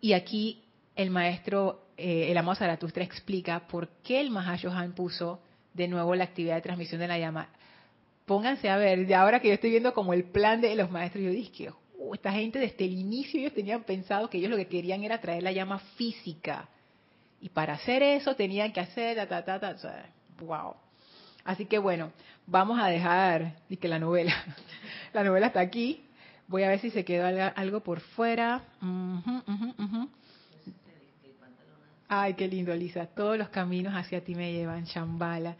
[0.00, 0.62] Y aquí
[0.94, 5.40] el maestro, eh, el amado Zaratustra, explica por qué el Mahashohan puso
[5.74, 7.48] de nuevo la actividad de transmisión de la llama.
[8.26, 11.24] Pónganse a ver, de ahora que yo estoy viendo como el plan de los maestros,
[11.24, 11.32] yo
[12.14, 15.42] esta gente desde el inicio ellos tenían pensado que ellos lo que querían era traer
[15.42, 16.68] la llama física.
[17.40, 20.06] Y para hacer eso tenían que hacer, ta, ta, ta, ta,
[20.40, 20.74] wow.
[21.44, 22.12] Así que bueno,
[22.46, 24.34] vamos a dejar y que la novela,
[25.12, 26.02] la novela está aquí.
[26.48, 27.26] Voy a ver si se quedó
[27.56, 28.62] algo por fuera.
[32.08, 33.06] Ay, qué lindo, Lisa.
[33.06, 35.56] Todos los caminos hacia ti me llevan, Shambhala.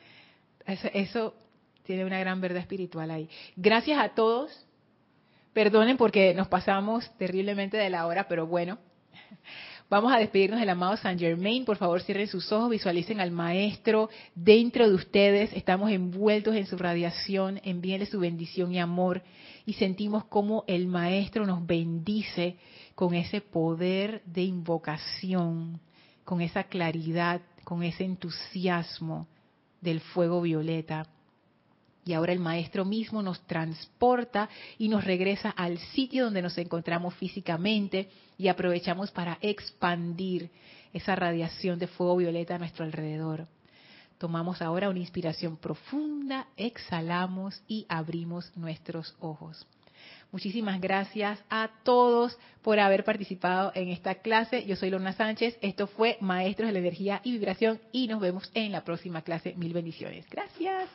[0.65, 1.35] Eso, eso
[1.83, 3.29] tiene una gran verdad espiritual ahí.
[3.57, 4.66] Gracias a todos.
[5.57, 8.77] Perdonen porque nos pasamos terriblemente de la hora, pero bueno.
[9.89, 11.65] Vamos a despedirnos del amado Saint Germain.
[11.65, 15.51] Por favor, cierren sus ojos, visualicen al Maestro dentro de ustedes.
[15.55, 17.59] Estamos envueltos en su radiación.
[17.65, 19.23] Envíenle su bendición y amor.
[19.65, 22.59] Y sentimos como el Maestro nos bendice
[22.95, 25.81] con ese poder de invocación,
[26.27, 29.27] con esa claridad, con ese entusiasmo
[29.81, 31.07] del fuego violeta.
[32.07, 37.15] Y ahora el Maestro mismo nos transporta y nos regresa al sitio donde nos encontramos
[37.15, 38.09] físicamente
[38.39, 40.51] y aprovechamos para expandir
[40.93, 43.49] esa radiación de fuego violeta a nuestro alrededor.
[44.19, 49.67] Tomamos ahora una inspiración profunda, exhalamos y abrimos nuestros ojos.
[50.31, 54.65] Muchísimas gracias a todos por haber participado en esta clase.
[54.65, 55.59] Yo soy Lorna Sánchez.
[55.61, 59.55] Esto fue Maestros de la Energía y Vibración y nos vemos en la próxima clase.
[59.57, 60.25] Mil bendiciones.
[60.31, 60.89] Gracias.